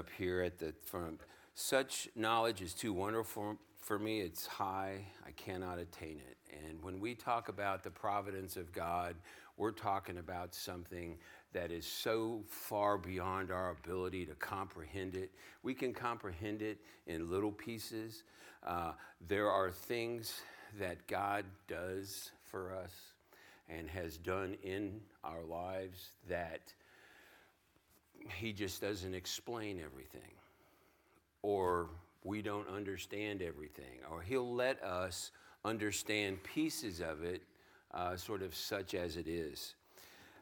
up 0.00 0.08
here 0.16 0.40
at 0.40 0.58
the 0.58 0.72
front. 0.86 1.20
Such 1.54 2.08
knowledge 2.16 2.62
is 2.62 2.72
too 2.72 2.94
wonderful 2.94 3.58
for 3.82 3.98
me. 3.98 4.22
It's 4.22 4.46
high. 4.46 5.04
I 5.26 5.30
cannot 5.32 5.78
attain 5.78 6.18
it. 6.26 6.38
And 6.66 6.82
when 6.82 7.00
we 7.00 7.14
talk 7.14 7.50
about 7.50 7.84
the 7.84 7.90
providence 7.90 8.56
of 8.56 8.72
God, 8.72 9.14
we're 9.58 9.72
talking 9.72 10.16
about 10.16 10.54
something 10.54 11.18
that 11.52 11.70
is 11.70 11.84
so 11.84 12.42
far 12.48 12.96
beyond 12.96 13.50
our 13.50 13.72
ability 13.72 14.24
to 14.24 14.34
comprehend 14.36 15.16
it. 15.16 15.32
We 15.62 15.74
can 15.74 15.92
comprehend 15.92 16.62
it 16.62 16.78
in 17.06 17.30
little 17.30 17.52
pieces. 17.52 18.22
Uh, 18.66 18.92
there 19.28 19.50
are 19.50 19.70
things 19.70 20.40
that 20.78 21.06
God 21.08 21.44
does 21.68 22.30
for 22.50 22.74
us 22.74 22.92
and 23.68 23.90
has 23.90 24.16
done 24.16 24.56
in 24.62 25.02
our 25.22 25.44
lives 25.44 26.12
that 26.26 26.72
He 28.28 28.52
just 28.52 28.80
doesn't 28.80 29.14
explain 29.14 29.80
everything, 29.84 30.32
or 31.42 31.88
we 32.24 32.42
don't 32.42 32.68
understand 32.68 33.42
everything, 33.42 34.00
or 34.10 34.20
He'll 34.20 34.54
let 34.54 34.82
us 34.82 35.30
understand 35.64 36.42
pieces 36.42 37.00
of 37.00 37.22
it, 37.22 37.42
uh, 37.92 38.16
sort 38.16 38.42
of 38.42 38.54
such 38.54 38.94
as 38.94 39.16
it 39.16 39.28
is. 39.28 39.74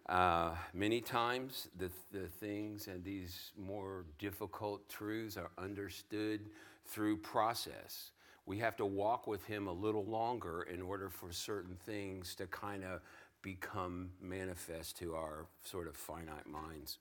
Uh, 0.08 0.54
many 0.72 1.00
times, 1.00 1.68
the, 1.76 1.90
the 2.12 2.26
things 2.26 2.86
and 2.86 3.04
these 3.04 3.52
more 3.58 4.04
difficult 4.18 4.88
truths 4.88 5.36
are 5.36 5.50
understood 5.58 6.40
through 6.86 7.18
process. 7.18 8.12
We 8.46 8.58
have 8.58 8.76
to 8.76 8.86
walk 8.86 9.26
with 9.26 9.44
Him 9.44 9.66
a 9.66 9.72
little 9.72 10.06
longer 10.06 10.62
in 10.62 10.80
order 10.80 11.10
for 11.10 11.30
certain 11.30 11.76
things 11.84 12.34
to 12.36 12.46
kind 12.46 12.84
of 12.84 13.00
become 13.42 14.10
manifest 14.22 14.96
to 14.98 15.14
our 15.14 15.46
sort 15.62 15.86
of 15.86 15.94
finite 15.94 16.46
minds. 16.46 16.98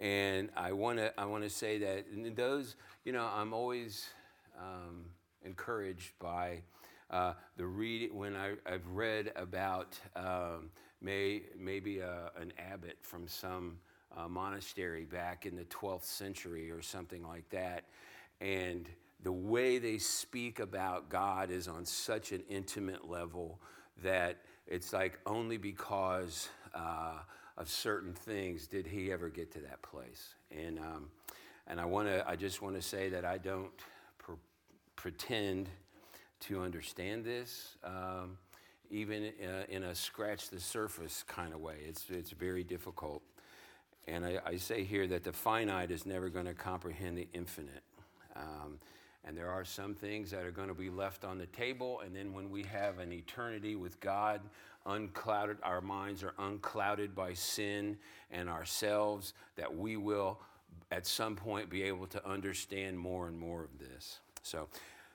And 0.00 0.50
I 0.56 0.72
want 0.72 0.98
to 0.98 1.18
I 1.18 1.24
want 1.24 1.44
to 1.44 1.50
say 1.50 1.78
that 1.78 2.36
those, 2.36 2.76
you 3.04 3.12
know, 3.12 3.28
I'm 3.34 3.52
always 3.52 4.08
um, 4.58 5.04
encouraged 5.44 6.12
by 6.18 6.62
uh, 7.10 7.34
the 7.56 7.66
read 7.66 8.12
when 8.12 8.34
I, 8.34 8.54
have 8.66 8.86
read 8.88 9.32
about 9.36 9.98
um, 10.16 10.70
may, 11.00 11.42
maybe 11.58 12.00
a, 12.00 12.30
an 12.40 12.52
abbot 12.58 12.96
from 13.02 13.28
some 13.28 13.78
uh, 14.16 14.28
monastery 14.28 15.04
back 15.04 15.46
in 15.46 15.54
the 15.54 15.64
12th 15.64 16.04
century 16.04 16.70
or 16.70 16.82
something 16.82 17.22
like 17.22 17.48
that. 17.50 17.84
And 18.40 18.88
the 19.22 19.32
way 19.32 19.78
they 19.78 19.98
speak 19.98 20.60
about 20.60 21.08
God 21.08 21.50
is 21.50 21.68
on 21.68 21.84
such 21.84 22.32
an 22.32 22.42
intimate 22.48 23.08
level 23.08 23.60
that 24.02 24.38
it's 24.66 24.92
like 24.92 25.18
only 25.26 25.56
because 25.56 26.48
uh, 26.74 27.18
of 27.56 27.68
certain 27.68 28.12
things 28.12 28.66
did 28.66 28.86
he 28.86 29.12
ever 29.12 29.28
get 29.28 29.52
to 29.52 29.60
that 29.60 29.82
place. 29.82 30.34
And, 30.50 30.78
um, 30.78 31.08
and 31.66 31.80
I, 31.80 31.84
wanna, 31.84 32.24
I 32.26 32.36
just 32.36 32.62
want 32.62 32.74
to 32.74 32.82
say 32.82 33.08
that 33.10 33.24
I 33.24 33.38
don't 33.38 33.70
pr- 34.18 34.32
pretend 34.96 35.68
to 36.40 36.60
understand 36.60 37.24
this. 37.24 37.76
Um, 37.84 38.38
even 38.90 39.32
uh, 39.42 39.64
in 39.68 39.84
a 39.84 39.94
scratch 39.94 40.50
the 40.50 40.60
surface 40.60 41.24
kind 41.26 41.52
of 41.52 41.60
way. 41.60 41.76
It's, 41.86 42.04
it's 42.10 42.30
very 42.30 42.62
difficult. 42.62 43.22
And 44.06 44.24
I, 44.24 44.38
I 44.44 44.56
say 44.56 44.84
here 44.84 45.06
that 45.06 45.24
the 45.24 45.32
finite 45.32 45.90
is 45.90 46.04
never 46.04 46.28
going 46.28 46.46
to 46.46 46.54
comprehend 46.54 47.16
the 47.16 47.26
infinite. 47.32 47.82
Um, 48.36 48.78
and 49.26 49.36
there 49.36 49.50
are 49.50 49.64
some 49.64 49.94
things 49.94 50.30
that 50.30 50.44
are 50.44 50.50
going 50.50 50.68
to 50.68 50.74
be 50.74 50.90
left 50.90 51.24
on 51.24 51.38
the 51.38 51.46
table. 51.46 52.00
And 52.04 52.14
then 52.14 52.32
when 52.32 52.50
we 52.50 52.62
have 52.64 52.98
an 52.98 53.12
eternity 53.12 53.76
with 53.76 53.98
God, 54.00 54.40
unclouded, 54.86 55.58
our 55.62 55.80
minds 55.80 56.22
are 56.22 56.34
unclouded 56.38 57.14
by 57.14 57.32
sin 57.32 57.96
and 58.30 58.48
ourselves, 58.48 59.34
that 59.56 59.74
we 59.74 59.96
will 59.96 60.40
at 60.90 61.06
some 61.06 61.36
point 61.36 61.70
be 61.70 61.82
able 61.84 62.06
to 62.08 62.28
understand 62.28 62.98
more 62.98 63.28
and 63.28 63.38
more 63.38 63.64
of 63.64 63.78
this. 63.78 64.18
So 64.42 64.68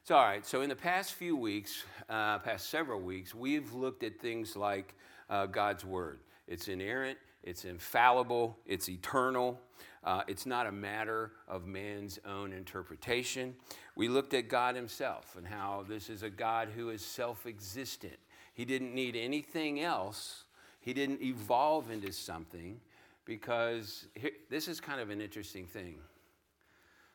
so, 0.09 0.15
all 0.15 0.23
right, 0.23 0.43
so 0.43 0.61
in 0.61 0.69
the 0.69 0.75
past 0.75 1.13
few 1.13 1.35
weeks, 1.35 1.83
uh, 2.09 2.39
past 2.39 2.71
several 2.71 2.99
weeks, 2.99 3.35
we've 3.35 3.73
looked 3.73 4.01
at 4.01 4.19
things 4.19 4.55
like 4.55 4.95
uh, 5.29 5.45
God's 5.45 5.85
Word. 5.85 6.21
It's 6.47 6.67
inerrant, 6.67 7.19
it's 7.43 7.63
infallible, 7.63 8.57
it's 8.65 8.89
eternal. 8.89 9.59
Uh, 10.03 10.21
it's 10.27 10.45
not 10.45 10.65
a 10.65 10.71
matter 10.71 11.31
of 11.47 11.65
man's 11.65 12.19
own 12.25 12.53
interpretation. 12.53 13.55
We 13.95 14.07
looked 14.07 14.33
at 14.33 14.47
God 14.47 14.75
Himself 14.75 15.35
and 15.37 15.45
how 15.45 15.85
this 15.87 16.09
is 16.09 16.23
a 16.23 16.29
God 16.29 16.69
who 16.73 16.89
is 16.89 17.03
self 17.03 17.45
existent. 17.45 18.17
He 18.53 18.65
didn't 18.65 18.93
need 18.93 19.15
anything 19.15 19.81
else, 19.81 20.45
He 20.79 20.93
didn't 20.93 21.21
evolve 21.21 21.91
into 21.91 22.13
something 22.13 22.79
because 23.25 24.07
here, 24.15 24.31
this 24.49 24.67
is 24.67 24.79
kind 24.79 25.01
of 25.01 25.09
an 25.09 25.21
interesting 25.21 25.67
thing. 25.67 25.97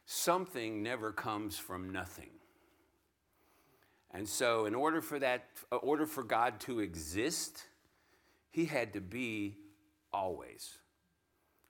Something 0.06 0.82
never 0.82 1.10
comes 1.10 1.58
from 1.58 1.90
nothing. 1.90 2.30
And 4.12 4.28
so, 4.28 4.66
in 4.66 4.74
order 4.74 5.00
for 5.00 5.18
that, 5.18 5.46
in 5.72 5.78
order 5.82 6.06
for 6.06 6.22
God 6.22 6.60
to 6.60 6.80
exist, 6.80 7.64
He 8.50 8.66
had 8.66 8.92
to 8.92 9.00
be 9.00 9.56
always, 10.12 10.78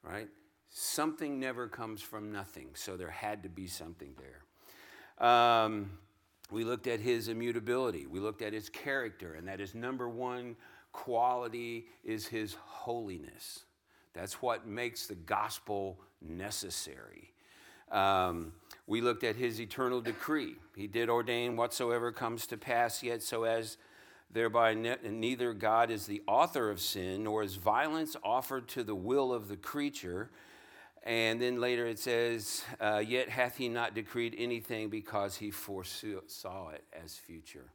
right? 0.03 0.29
Something 0.77 1.39
never 1.39 1.69
comes 1.69 2.03
from 2.03 2.33
nothing, 2.33 2.67
so 2.75 2.97
there 2.97 3.09
had 3.09 3.45
to 3.45 3.49
be 3.49 3.69
something 3.69 4.15
there. 4.19 5.27
Um, 5.27 5.91
we 6.51 6.65
looked 6.65 6.89
at 6.89 6.99
His 6.99 7.29
immutability. 7.29 8.07
We 8.07 8.19
looked 8.19 8.43
at 8.43 8.53
His 8.53 8.69
character, 8.69 9.35
and 9.35 9.47
that 9.47 9.61
His 9.61 9.75
number 9.75 10.09
one 10.09 10.57
quality 10.93 11.87
is 12.03 12.27
His 12.27 12.55
holiness. 12.55 13.65
That's 14.15 14.43
what 14.43 14.67
makes 14.67 15.07
the 15.07 15.15
gospel 15.15 16.01
necessary. 16.21 17.33
Um, 17.93 18.53
we 18.89 19.01
looked 19.01 19.23
at 19.23 19.37
his 19.37 19.61
eternal 19.61 20.01
decree. 20.01 20.57
He 20.75 20.89
did 20.89 21.09
ordain 21.09 21.57
whatsoever 21.57 22.11
comes 22.11 22.47
to 22.49 22.57
pass, 22.57 23.03
yet 23.03 23.23
so 23.23 23.45
as 23.45 23.77
thereby 24.31 24.75
ne- 24.75 24.97
neither 25.09 25.53
God 25.53 25.91
is 25.91 26.07
the 26.07 26.23
author 26.27 26.71
of 26.71 26.81
sin, 26.81 27.25
nor 27.25 27.45
is 27.45 27.55
violence 27.55 28.17
offered 28.25 28.67
to 28.69 28.83
the 28.83 28.95
will 28.95 29.33
of 29.33 29.49
the 29.49 29.57
creature. 29.57 30.31
And 31.05 31.41
then 31.41 31.61
later 31.61 31.87
it 31.87 31.99
says, 31.99 32.65
uh, 32.81 33.03
Yet 33.07 33.29
hath 33.29 33.57
he 33.59 33.69
not 33.69 33.95
decreed 33.95 34.35
anything 34.39 34.89
because 34.89 35.37
he 35.37 35.51
foresaw 35.51 36.71
it 36.71 36.85
as 37.05 37.15
future. 37.15 37.67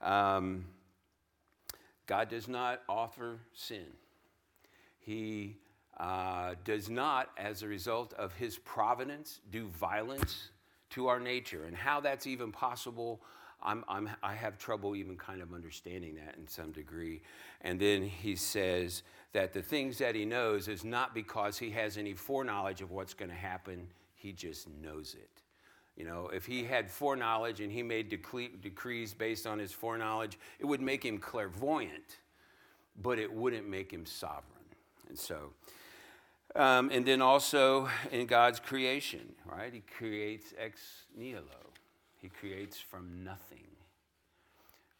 Um, 0.00 0.64
God 2.06 2.28
does 2.28 2.46
not 2.46 2.82
offer 2.88 3.40
sin. 3.52 3.86
He 5.00 5.56
uh, 5.98 6.54
does 6.64 6.88
not, 6.88 7.30
as 7.36 7.62
a 7.62 7.68
result 7.68 8.12
of 8.14 8.32
his 8.34 8.58
providence, 8.58 9.40
do 9.50 9.66
violence 9.66 10.50
to 10.90 11.08
our 11.08 11.18
nature. 11.18 11.64
And 11.64 11.76
how 11.76 12.00
that's 12.00 12.26
even 12.26 12.52
possible, 12.52 13.22
I'm, 13.64 13.84
I'm, 13.88 14.08
i 14.22 14.34
have 14.34 14.58
trouble 14.58 14.96
even 14.96 15.16
kind 15.16 15.40
of 15.40 15.52
understanding 15.52 16.14
that 16.16 16.36
in 16.36 16.46
some 16.48 16.72
degree. 16.72 17.22
And 17.60 17.78
then 17.80 18.02
he 18.02 18.36
says 18.36 19.02
that 19.32 19.52
the 19.52 19.62
things 19.62 19.98
that 19.98 20.14
he 20.14 20.24
knows 20.24 20.68
is 20.68 20.84
not 20.84 21.14
because 21.14 21.58
he 21.58 21.70
has 21.70 21.96
any 21.96 22.14
foreknowledge 22.14 22.80
of 22.80 22.90
what's 22.90 23.14
going 23.14 23.30
to 23.30 23.36
happen, 23.36 23.88
he 24.14 24.32
just 24.32 24.68
knows 24.82 25.14
it. 25.14 25.42
You 25.96 26.04
know, 26.04 26.30
if 26.32 26.46
he 26.46 26.64
had 26.64 26.90
foreknowledge 26.90 27.60
and 27.60 27.70
he 27.70 27.82
made 27.82 28.08
decrees 28.08 29.14
based 29.14 29.46
on 29.46 29.58
his 29.58 29.72
foreknowledge, 29.72 30.38
it 30.58 30.64
would 30.64 30.80
make 30.80 31.04
him 31.04 31.18
clairvoyant, 31.18 32.18
but 33.00 33.18
it 33.18 33.32
wouldn't 33.32 33.68
make 33.68 33.92
him 33.92 34.06
sovereign. 34.06 34.46
And 35.08 35.18
so, 35.18 35.52
um, 36.56 36.90
and 36.90 37.04
then 37.04 37.20
also 37.20 37.88
in 38.10 38.26
God's 38.26 38.58
creation, 38.58 39.34
right? 39.44 39.72
He 39.72 39.80
creates 39.80 40.54
ex 40.58 40.80
nihilo. 41.16 41.71
He 42.22 42.28
creates 42.28 42.78
from 42.78 43.24
nothing. 43.24 43.66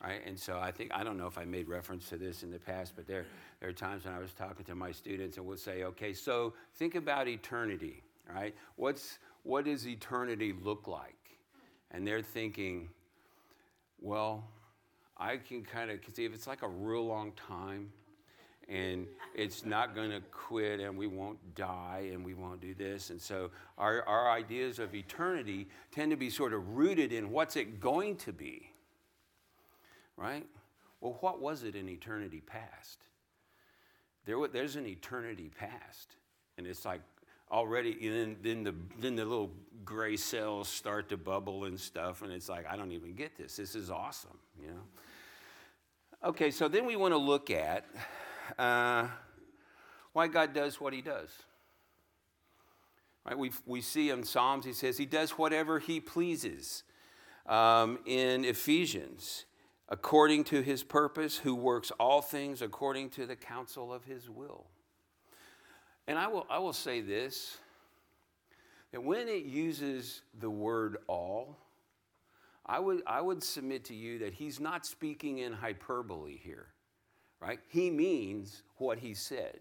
Right? 0.02 0.20
And 0.26 0.36
so 0.36 0.58
I 0.58 0.72
think, 0.72 0.90
I 0.92 1.04
don't 1.04 1.16
know 1.16 1.28
if 1.28 1.38
I 1.38 1.44
made 1.44 1.68
reference 1.68 2.08
to 2.08 2.16
this 2.16 2.42
in 2.42 2.50
the 2.50 2.58
past, 2.58 2.94
but 2.96 3.06
there, 3.06 3.24
there 3.60 3.68
are 3.68 3.72
times 3.72 4.04
when 4.04 4.12
I 4.12 4.18
was 4.18 4.32
talking 4.32 4.64
to 4.64 4.74
my 4.74 4.90
students 4.90 5.36
and 5.36 5.46
we'll 5.46 5.56
say, 5.56 5.84
okay, 5.84 6.12
so 6.12 6.54
think 6.74 6.96
about 6.96 7.28
eternity, 7.28 8.02
right? 8.28 8.52
What's, 8.74 9.20
what 9.44 9.66
does 9.66 9.86
eternity 9.86 10.52
look 10.64 10.88
like? 10.88 11.14
And 11.92 12.04
they're 12.04 12.22
thinking, 12.22 12.88
well, 14.00 14.44
I 15.16 15.36
can 15.36 15.62
kind 15.62 15.92
of 15.92 16.00
see 16.12 16.24
if 16.24 16.34
it's 16.34 16.48
like 16.48 16.62
a 16.62 16.68
real 16.68 17.06
long 17.06 17.30
time, 17.32 17.92
and 18.72 19.06
it's 19.34 19.66
not 19.66 19.94
going 19.94 20.10
to 20.10 20.20
quit 20.30 20.80
and 20.80 20.96
we 20.96 21.06
won't 21.06 21.38
die 21.54 22.08
and 22.12 22.24
we 22.24 22.32
won't 22.32 22.60
do 22.60 22.74
this. 22.74 23.10
And 23.10 23.20
so 23.20 23.50
our, 23.76 24.02
our 24.04 24.30
ideas 24.30 24.78
of 24.78 24.94
eternity 24.94 25.68
tend 25.90 26.10
to 26.10 26.16
be 26.16 26.30
sort 26.30 26.54
of 26.54 26.76
rooted 26.76 27.12
in 27.12 27.30
what's 27.30 27.56
it 27.56 27.80
going 27.80 28.16
to 28.16 28.32
be, 28.32 28.70
right? 30.16 30.46
Well, 31.00 31.18
what 31.20 31.40
was 31.40 31.64
it 31.64 31.76
in 31.76 31.88
eternity 31.88 32.40
past? 32.40 33.00
There, 34.24 34.36
there's 34.48 34.76
an 34.76 34.86
eternity 34.86 35.50
past. 35.54 36.16
And 36.56 36.66
it's 36.66 36.84
like 36.84 37.00
already, 37.50 38.08
then, 38.08 38.36
then, 38.42 38.64
the, 38.64 38.74
then 38.98 39.16
the 39.16 39.24
little 39.24 39.50
gray 39.84 40.16
cells 40.16 40.68
start 40.68 41.10
to 41.10 41.18
bubble 41.18 41.64
and 41.64 41.78
stuff. 41.78 42.22
And 42.22 42.32
it's 42.32 42.48
like, 42.48 42.66
I 42.70 42.76
don't 42.76 42.92
even 42.92 43.14
get 43.14 43.36
this. 43.36 43.56
This 43.56 43.74
is 43.74 43.90
awesome, 43.90 44.38
you 44.58 44.68
know? 44.68 44.82
Okay, 46.24 46.52
so 46.52 46.68
then 46.68 46.86
we 46.86 46.94
want 46.94 47.12
to 47.12 47.18
look 47.18 47.50
at 47.50 47.84
uh, 48.58 49.08
why 50.12 50.28
God 50.28 50.52
does 50.52 50.80
what 50.80 50.92
He 50.92 51.02
does. 51.02 51.30
Right? 53.24 53.38
We, 53.38 53.52
we 53.66 53.80
see 53.80 54.10
in 54.10 54.24
Psalms, 54.24 54.64
he 54.64 54.72
says 54.72 54.98
he 54.98 55.06
does 55.06 55.32
whatever 55.32 55.78
he 55.78 56.00
pleases. 56.00 56.82
Um, 57.46 57.98
in 58.06 58.44
Ephesians, 58.44 59.46
according 59.88 60.44
to 60.44 60.60
his 60.60 60.82
purpose, 60.82 61.36
who 61.36 61.54
works 61.54 61.90
all 61.98 62.22
things 62.22 62.62
according 62.62 63.10
to 63.10 63.26
the 63.26 63.36
counsel 63.36 63.92
of 63.92 64.04
his 64.04 64.30
will. 64.30 64.66
And 66.06 66.18
I 66.18 66.28
will, 66.28 66.46
I 66.50 66.58
will 66.58 66.72
say 66.72 67.00
this 67.00 67.58
that 68.92 69.02
when 69.02 69.26
it 69.26 69.44
uses 69.44 70.20
the 70.38 70.50
word 70.50 70.98
all, 71.06 71.56
I 72.66 72.78
would, 72.78 73.02
I 73.06 73.22
would 73.22 73.42
submit 73.42 73.86
to 73.86 73.94
you 73.94 74.18
that 74.18 74.34
he's 74.34 74.60
not 74.60 74.84
speaking 74.84 75.38
in 75.38 75.52
hyperbole 75.52 76.36
here, 76.36 76.66
right? 77.42 77.58
He 77.68 77.90
means 77.90 78.62
what 78.76 78.98
he 78.98 79.14
said, 79.14 79.58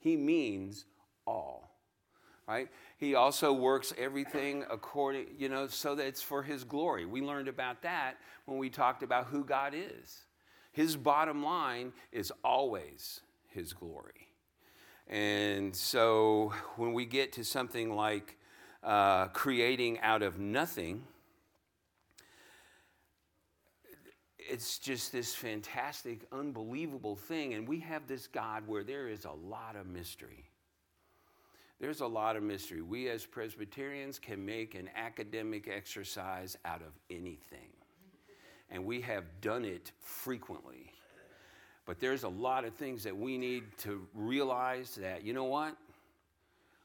he 0.00 0.16
means 0.16 0.84
all, 1.26 1.70
right? 2.48 2.68
He 2.98 3.14
also 3.14 3.52
works 3.52 3.94
everything 3.96 4.64
according, 4.70 5.26
you 5.38 5.48
know, 5.48 5.68
so 5.68 5.94
that 5.94 6.06
it's 6.06 6.22
for 6.22 6.42
his 6.42 6.64
glory. 6.64 7.06
We 7.06 7.22
learned 7.22 7.48
about 7.48 7.82
that 7.82 8.16
when 8.46 8.58
we 8.58 8.68
talked 8.68 9.02
about 9.02 9.26
who 9.26 9.44
God 9.44 9.74
is. 9.74 10.24
His 10.72 10.96
bottom 10.96 11.42
line 11.42 11.92
is 12.12 12.32
always 12.44 13.20
his 13.48 13.72
glory. 13.72 14.28
And 15.08 15.74
so 15.74 16.52
when 16.76 16.92
we 16.92 17.04
get 17.04 17.32
to 17.34 17.44
something 17.44 17.94
like 17.94 18.36
uh, 18.82 19.26
creating 19.28 19.98
out 20.00 20.22
of 20.22 20.38
nothing, 20.38 21.04
it's 24.50 24.78
just 24.78 25.12
this 25.12 25.32
fantastic, 25.32 26.26
unbelievable 26.32 27.14
thing. 27.14 27.54
And 27.54 27.68
we 27.68 27.78
have 27.80 28.08
this 28.08 28.26
God 28.26 28.66
where 28.66 28.82
there 28.82 29.08
is 29.08 29.24
a 29.24 29.30
lot 29.30 29.76
of 29.76 29.86
mystery. 29.86 30.50
There's 31.78 32.00
a 32.00 32.06
lot 32.06 32.36
of 32.36 32.42
mystery. 32.42 32.82
We 32.82 33.08
as 33.08 33.24
Presbyterians 33.24 34.18
can 34.18 34.44
make 34.44 34.74
an 34.74 34.90
academic 34.96 35.68
exercise 35.68 36.58
out 36.64 36.82
of 36.82 36.92
anything. 37.10 37.70
And 38.70 38.84
we 38.84 39.00
have 39.02 39.24
done 39.40 39.64
it 39.64 39.92
frequently. 40.00 40.92
But 41.86 42.00
there's 42.00 42.24
a 42.24 42.28
lot 42.28 42.64
of 42.64 42.74
things 42.74 43.04
that 43.04 43.16
we 43.16 43.38
need 43.38 43.64
to 43.78 44.06
realize 44.14 44.96
that, 44.96 45.24
you 45.24 45.32
know 45.32 45.44
what? 45.44 45.76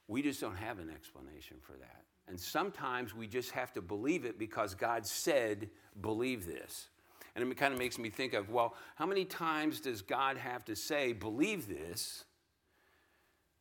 We 0.08 0.22
just 0.22 0.40
don't 0.40 0.56
have 0.56 0.78
an 0.80 0.90
explanation 0.90 1.58
for 1.62 1.74
that. 1.74 2.04
And 2.28 2.40
sometimes 2.40 3.16
we 3.16 3.28
just 3.28 3.52
have 3.52 3.74
to 3.74 3.82
believe 3.82 4.24
it 4.24 4.40
because 4.40 4.76
God 4.76 5.06
said, 5.06 5.70
believe 6.02 6.46
this. 6.46 6.90
And 7.36 7.52
it 7.52 7.58
kind 7.58 7.74
of 7.74 7.80
makes 7.80 7.98
me 8.00 8.10
think 8.10 8.34
of, 8.34 8.50
well, 8.50 8.76
how 8.96 9.06
many 9.06 9.26
times 9.26 9.82
does 9.82 10.02
God 10.02 10.38
have 10.38 10.64
to 10.66 10.76
say, 10.76 11.12
believe 11.12 11.68
this 11.68 12.24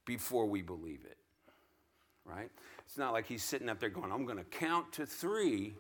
before 0.06 0.46
we 0.46 0.62
believe 0.62 1.04
it? 1.04 1.16
right? 2.24 2.50
It's 2.86 2.98
not 2.98 3.12
like 3.12 3.26
he's 3.26 3.42
sitting 3.42 3.68
up 3.68 3.80
there 3.80 3.88
going, 3.88 4.12
I'm 4.12 4.24
going 4.24 4.38
to 4.38 4.44
count 4.44 4.92
to 4.94 5.06
three, 5.06 5.74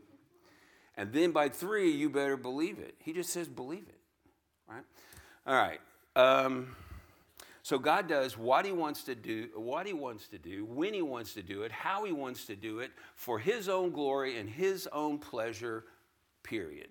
and 0.96 1.12
then 1.12 1.32
by 1.32 1.48
three, 1.48 1.90
you 1.90 2.08
better 2.10 2.36
believe 2.36 2.78
it. 2.78 2.94
He 2.98 3.12
just 3.12 3.30
says, 3.30 3.48
believe 3.48 3.86
it, 3.88 4.00
right? 4.68 4.84
All 5.46 5.54
right. 5.54 5.80
Um, 6.16 6.76
so 7.62 7.78
God 7.78 8.08
does 8.08 8.36
what 8.36 8.66
he 8.66 8.72
wants 8.72 9.04
to 9.04 9.14
do, 9.14 9.48
what 9.54 9.86
he 9.86 9.92
wants 9.92 10.28
to 10.28 10.38
do, 10.38 10.64
when 10.66 10.92
he 10.92 11.02
wants 11.02 11.34
to 11.34 11.42
do 11.42 11.62
it, 11.62 11.72
how 11.72 12.04
he 12.04 12.12
wants 12.12 12.44
to 12.46 12.56
do 12.56 12.80
it, 12.80 12.90
for 13.14 13.38
his 13.38 13.68
own 13.68 13.90
glory 13.90 14.38
and 14.38 14.48
his 14.48 14.86
own 14.92 15.18
pleasure, 15.18 15.84
period. 16.42 16.88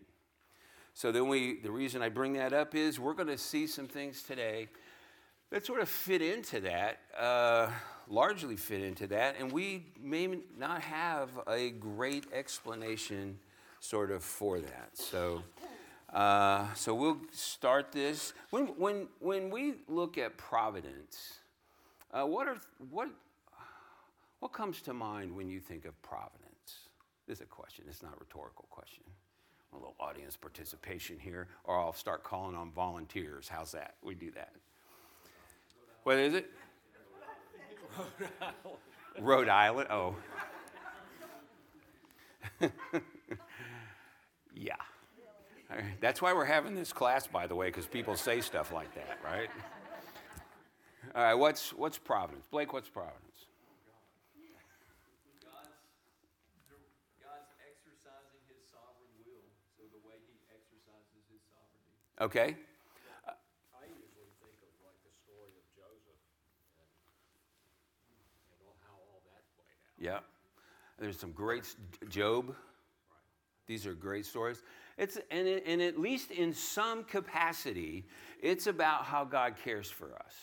So 0.93 1.11
then 1.11 1.27
we, 1.27 1.59
the 1.59 1.71
reason 1.71 2.01
I 2.01 2.09
bring 2.09 2.33
that 2.33 2.53
up 2.53 2.75
is 2.75 2.99
we're 2.99 3.13
going 3.13 3.27
to 3.27 3.37
see 3.37 3.67
some 3.67 3.87
things 3.87 4.23
today 4.23 4.67
that 5.49 5.65
sort 5.65 5.81
of 5.81 5.89
fit 5.89 6.21
into 6.21 6.61
that. 6.61 6.99
Uh, 7.19 7.69
largely 8.07 8.55
fit 8.55 8.81
into 8.81 9.07
that, 9.07 9.35
and 9.39 9.51
we 9.51 9.85
may 10.01 10.27
not 10.57 10.81
have 10.81 11.29
a 11.47 11.71
great 11.71 12.25
explanation 12.33 13.39
sort 13.79 14.11
of 14.11 14.23
for 14.23 14.59
that. 14.59 14.89
So, 14.93 15.43
uh, 16.13 16.73
so 16.73 16.93
we'll 16.93 17.21
start 17.31 17.91
this. 17.91 18.33
When, 18.49 18.67
when, 18.77 19.07
when 19.19 19.49
we 19.49 19.75
look 19.87 20.17
at 20.17 20.37
providence, 20.37 21.39
uh, 22.11 22.23
what, 22.23 22.47
are, 22.47 22.57
what, 22.89 23.09
what 24.39 24.53
comes 24.53 24.81
to 24.83 24.93
mind 24.93 25.35
when 25.35 25.47
you 25.47 25.59
think 25.59 25.85
of 25.85 25.99
providence? 26.01 26.39
This 27.27 27.37
is 27.37 27.41
a 27.41 27.45
question, 27.45 27.85
it's 27.89 28.03
not 28.03 28.13
a 28.13 28.19
rhetorical 28.19 28.65
question. 28.69 29.03
A 29.73 29.75
little 29.75 29.95
audience 29.99 30.37
participation 30.37 31.17
here, 31.19 31.47
or 31.63 31.79
I'll 31.79 31.93
start 31.93 32.23
calling 32.23 32.55
on 32.55 32.71
volunteers. 32.71 33.47
How's 33.47 33.71
that? 33.71 33.95
We 34.03 34.13
do 34.13 34.31
that. 34.31 34.53
What 36.03 36.17
is 36.17 36.33
it? 36.35 36.51
Rhode 38.19 38.29
Island. 38.41 38.77
Rhode 39.21 39.49
Island. 39.49 39.87
Oh. 39.89 40.15
yeah. 44.55 44.75
That's 46.01 46.21
why 46.21 46.33
we're 46.33 46.45
having 46.45 46.75
this 46.75 46.93
class, 46.93 47.25
by 47.25 47.47
the 47.47 47.55
way, 47.55 47.67
because 47.67 47.87
people 47.87 48.15
say 48.15 48.41
stuff 48.41 48.71
like 48.71 48.93
that, 48.95 49.17
right? 49.23 49.49
All 51.15 51.23
right, 51.23 51.33
what's, 51.33 51.73
what's 51.73 51.97
Providence? 51.97 52.45
Blake, 52.51 52.73
what's 52.73 52.89
Providence? 52.89 53.32
Okay. 62.21 62.55
Yeah. 69.99 70.19
There's 70.99 71.17
some 71.17 71.31
great, 71.31 71.75
Job. 72.09 72.53
These 73.67 73.87
are 73.87 73.93
great 73.93 74.25
stories. 74.25 74.61
It's, 74.97 75.17
and, 75.31 75.47
it, 75.47 75.63
and 75.65 75.81
at 75.81 75.97
least 75.97 76.31
in 76.31 76.53
some 76.53 77.03
capacity, 77.05 78.05
it's 78.41 78.67
about 78.67 79.05
how 79.05 79.23
God 79.23 79.55
cares 79.63 79.89
for 79.89 80.13
us. 80.15 80.35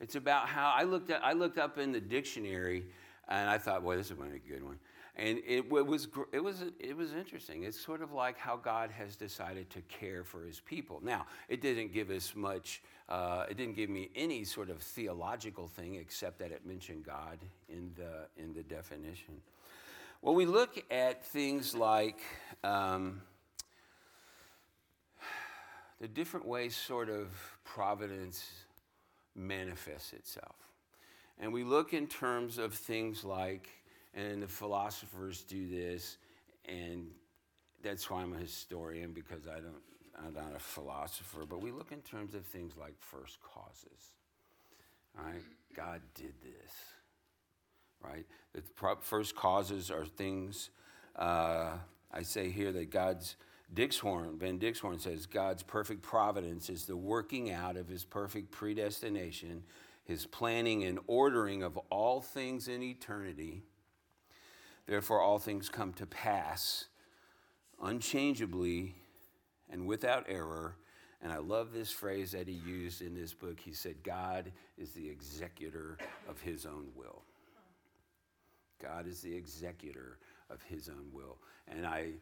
It's 0.00 0.14
about 0.14 0.48
how 0.48 0.72
I 0.76 0.84
looked, 0.84 1.10
at, 1.10 1.24
I 1.24 1.32
looked 1.32 1.58
up 1.58 1.78
in 1.78 1.90
the 1.90 2.00
dictionary 2.00 2.84
and 3.28 3.50
I 3.50 3.58
thought, 3.58 3.82
boy, 3.82 3.96
this 3.96 4.10
is 4.10 4.16
going 4.16 4.30
to 4.30 4.38
be 4.38 4.54
a 4.54 4.54
good 4.54 4.64
one. 4.64 4.78
And 5.18 5.40
it, 5.46 5.70
was, 5.70 6.08
it, 6.32 6.44
was, 6.44 6.62
it 6.78 6.94
was 6.94 7.14
interesting. 7.14 7.62
It's 7.62 7.80
sort 7.80 8.02
of 8.02 8.12
like 8.12 8.36
how 8.36 8.56
God 8.56 8.90
has 8.90 9.16
decided 9.16 9.70
to 9.70 9.80
care 9.82 10.24
for 10.24 10.44
his 10.44 10.60
people. 10.60 11.00
Now, 11.02 11.24
it 11.48 11.62
didn't 11.62 11.94
give 11.94 12.10
us 12.10 12.34
much, 12.36 12.82
uh, 13.08 13.46
it 13.48 13.56
didn't 13.56 13.76
give 13.76 13.88
me 13.88 14.10
any 14.14 14.44
sort 14.44 14.68
of 14.68 14.82
theological 14.82 15.68
thing 15.68 15.94
except 15.94 16.38
that 16.40 16.52
it 16.52 16.66
mentioned 16.66 17.06
God 17.06 17.38
in 17.70 17.92
the, 17.96 18.28
in 18.42 18.52
the 18.52 18.62
definition. 18.62 19.40
Well, 20.20 20.34
we 20.34 20.44
look 20.44 20.84
at 20.90 21.24
things 21.24 21.74
like 21.74 22.20
um, 22.62 23.22
the 25.98 26.08
different 26.08 26.46
ways, 26.46 26.76
sort 26.76 27.08
of, 27.08 27.28
providence 27.64 28.44
manifests 29.34 30.12
itself. 30.12 30.56
And 31.38 31.54
we 31.54 31.64
look 31.64 31.94
in 31.94 32.06
terms 32.06 32.58
of 32.58 32.74
things 32.74 33.24
like 33.24 33.68
and 34.16 34.42
the 34.42 34.48
philosophers 34.48 35.42
do 35.42 35.68
this, 35.68 36.16
and 36.64 37.08
that's 37.82 38.10
why 38.10 38.22
I'm 38.22 38.32
a 38.32 38.38
historian 38.38 39.12
because 39.12 39.46
I 39.46 39.60
don't, 39.60 39.82
I'm 40.18 40.34
not 40.34 40.56
a 40.56 40.58
philosopher. 40.58 41.44
But 41.48 41.60
we 41.60 41.70
look 41.70 41.92
in 41.92 42.00
terms 42.00 42.34
of 42.34 42.44
things 42.46 42.72
like 42.80 42.94
first 42.98 43.38
causes. 43.42 44.14
Right? 45.14 45.42
God 45.76 46.00
did 46.14 46.32
this. 46.42 46.72
Right? 48.02 48.26
The 48.54 48.62
first 49.00 49.36
causes 49.36 49.90
are 49.90 50.06
things. 50.06 50.70
Uh, 51.14 51.72
I 52.12 52.22
say 52.22 52.50
here 52.50 52.72
that 52.72 52.90
God's 52.90 53.36
Dixhoorn, 53.74 54.38
Van 54.38 54.58
Dixhoorn 54.58 55.00
says, 55.00 55.26
God's 55.26 55.62
perfect 55.62 56.02
providence 56.02 56.70
is 56.70 56.86
the 56.86 56.96
working 56.96 57.50
out 57.50 57.76
of 57.76 57.88
his 57.88 58.04
perfect 58.04 58.50
predestination, 58.50 59.64
his 60.04 60.24
planning 60.24 60.84
and 60.84 60.98
ordering 61.06 61.62
of 61.62 61.76
all 61.90 62.20
things 62.20 62.68
in 62.68 62.82
eternity 62.82 63.62
Therefore, 64.86 65.20
all 65.20 65.38
things 65.38 65.68
come 65.68 65.92
to 65.94 66.06
pass 66.06 66.86
unchangeably 67.82 68.94
and 69.70 69.86
without 69.86 70.26
error. 70.28 70.76
And 71.22 71.32
I 71.32 71.38
love 71.38 71.72
this 71.72 71.90
phrase 71.90 72.32
that 72.32 72.46
he 72.46 72.54
used 72.54 73.02
in 73.02 73.14
this 73.14 73.34
book. 73.34 73.58
He 73.58 73.72
said, 73.72 74.02
God 74.04 74.52
is 74.78 74.92
the 74.92 75.08
executor 75.08 75.98
of 76.28 76.40
his 76.40 76.66
own 76.66 76.88
will. 76.94 77.22
God 78.80 79.06
is 79.06 79.20
the 79.22 79.34
executor 79.34 80.18
of 80.50 80.62
his 80.62 80.88
own 80.88 81.06
will. 81.12 81.38
And 81.66 81.86
I, 81.86 82.12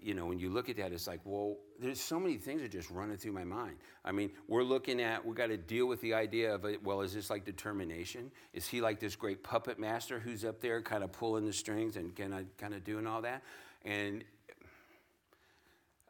you 0.00 0.14
know, 0.14 0.26
when 0.26 0.38
you 0.38 0.48
look 0.48 0.68
at 0.68 0.76
that, 0.76 0.92
it's 0.92 1.06
like, 1.06 1.20
well, 1.24 1.56
there's 1.80 2.00
so 2.00 2.20
many 2.20 2.36
things 2.36 2.62
that 2.62 2.70
just 2.70 2.90
running 2.90 3.16
through 3.16 3.32
my 3.32 3.44
mind. 3.44 3.76
I 4.04 4.12
mean, 4.12 4.30
we're 4.46 4.62
looking 4.62 5.00
at, 5.00 5.24
we 5.24 5.34
got 5.34 5.48
to 5.48 5.56
deal 5.56 5.86
with 5.86 6.00
the 6.00 6.14
idea 6.14 6.54
of, 6.54 6.64
well, 6.84 7.00
is 7.00 7.14
this 7.14 7.30
like 7.30 7.44
determination? 7.44 8.30
Is 8.52 8.68
he 8.68 8.80
like 8.80 9.00
this 9.00 9.16
great 9.16 9.42
puppet 9.42 9.78
master 9.78 10.20
who's 10.20 10.44
up 10.44 10.60
there 10.60 10.80
kind 10.82 11.02
of 11.02 11.10
pulling 11.12 11.46
the 11.46 11.52
strings 11.52 11.96
and 11.96 12.14
kind 12.14 12.34
of, 12.34 12.56
kind 12.58 12.74
of 12.74 12.84
doing 12.84 13.06
all 13.06 13.22
that? 13.22 13.42
And 13.84 14.24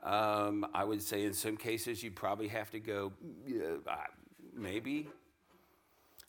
um, 0.02 0.66
I 0.75 0.85
would 0.85 1.02
say 1.02 1.25
in 1.25 1.33
some 1.33 1.57
cases 1.57 2.02
you 2.02 2.11
probably 2.11 2.49
have 2.49 2.71
to 2.73 2.80
go, 2.80 3.12
yeah, 3.47 3.76
maybe. 4.54 5.09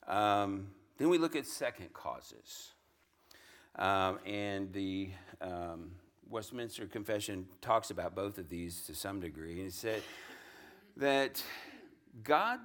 Um, 0.07 0.67
then 0.97 1.09
we 1.09 1.17
look 1.17 1.35
at 1.35 1.45
second 1.45 1.93
causes. 1.93 2.71
Um, 3.75 4.19
and 4.25 4.73
the 4.73 5.11
um, 5.41 5.91
Westminster 6.29 6.85
Confession 6.85 7.47
talks 7.61 7.91
about 7.91 8.15
both 8.15 8.37
of 8.37 8.49
these 8.49 8.81
to 8.83 8.93
some 8.93 9.19
degree. 9.19 9.59
And 9.59 9.67
it 9.67 9.73
said 9.73 10.01
that 10.97 11.43
God, 12.23 12.59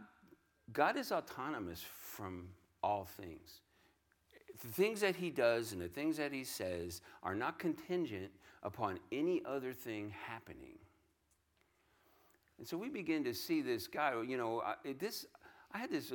God 0.73 0.97
is 0.97 1.12
autonomous 1.12 1.83
from 1.83 2.49
all 2.83 3.04
things. 3.04 3.61
The 4.62 4.68
things 4.68 5.00
that 5.00 5.16
he 5.16 5.30
does 5.30 5.73
and 5.73 5.80
the 5.80 5.88
things 5.88 6.16
that 6.18 6.33
he 6.33 6.44
says 6.44 7.00
are 7.23 7.35
not 7.35 7.59
contingent 7.59 8.30
upon 8.62 8.99
any 9.12 9.42
other 9.44 9.73
thing 9.73 10.12
happening. 10.26 10.78
And 12.59 12.66
so 12.66 12.76
we 12.76 12.88
begin 12.88 13.25
to 13.25 13.35
see 13.35 13.62
this 13.62 13.87
guy, 13.87 14.14
you 14.26 14.37
know, 14.37 14.62
I, 14.62 14.75
this, 14.99 15.26
I 15.73 15.78
had 15.78 15.90
this, 15.90 16.12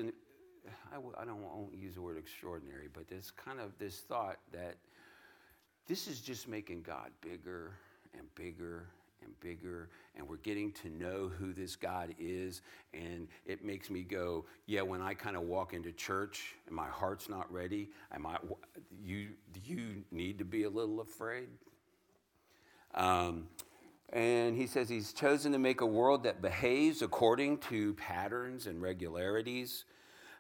I, 0.91 1.25
don't 1.25 1.41
won't 1.41 1.75
use 1.75 1.95
the 1.95 2.01
word 2.01 2.17
extraordinary, 2.17 2.87
but 2.91 3.07
this 3.07 3.29
kind 3.29 3.59
of 3.59 3.77
this 3.77 3.99
thought 3.99 4.37
that 4.53 4.77
this 5.89 6.07
is 6.07 6.21
just 6.21 6.47
making 6.47 6.83
God 6.83 7.09
bigger 7.19 7.71
and 8.13 8.23
bigger 8.35 8.85
and 9.23 9.37
bigger, 9.41 9.89
and 10.15 10.29
we're 10.29 10.37
getting 10.37 10.71
to 10.71 10.89
know 10.89 11.29
who 11.39 11.51
this 11.51 11.75
God 11.75 12.13
is. 12.19 12.61
And 12.93 13.27
it 13.47 13.65
makes 13.65 13.89
me 13.89 14.03
go, 14.03 14.45
yeah, 14.67 14.81
when 14.81 15.01
I 15.01 15.15
kind 15.15 15.35
of 15.35 15.41
walk 15.41 15.73
into 15.73 15.91
church 15.91 16.53
and 16.67 16.75
my 16.75 16.87
heart's 16.87 17.27
not 17.27 17.51
ready, 17.51 17.89
I, 18.11 18.37
you, 19.03 19.29
you 19.65 20.03
need 20.11 20.37
to 20.37 20.45
be 20.45 20.63
a 20.63 20.69
little 20.69 21.01
afraid? 21.01 21.49
Um, 22.93 23.47
and 24.13 24.55
he 24.55 24.67
says 24.67 24.89
he's 24.89 25.11
chosen 25.11 25.51
to 25.53 25.59
make 25.59 25.81
a 25.81 25.87
world 25.87 26.23
that 26.23 26.39
behaves 26.39 27.01
according 27.01 27.57
to 27.69 27.95
patterns 27.95 28.67
and 28.67 28.79
regularities, 28.79 29.85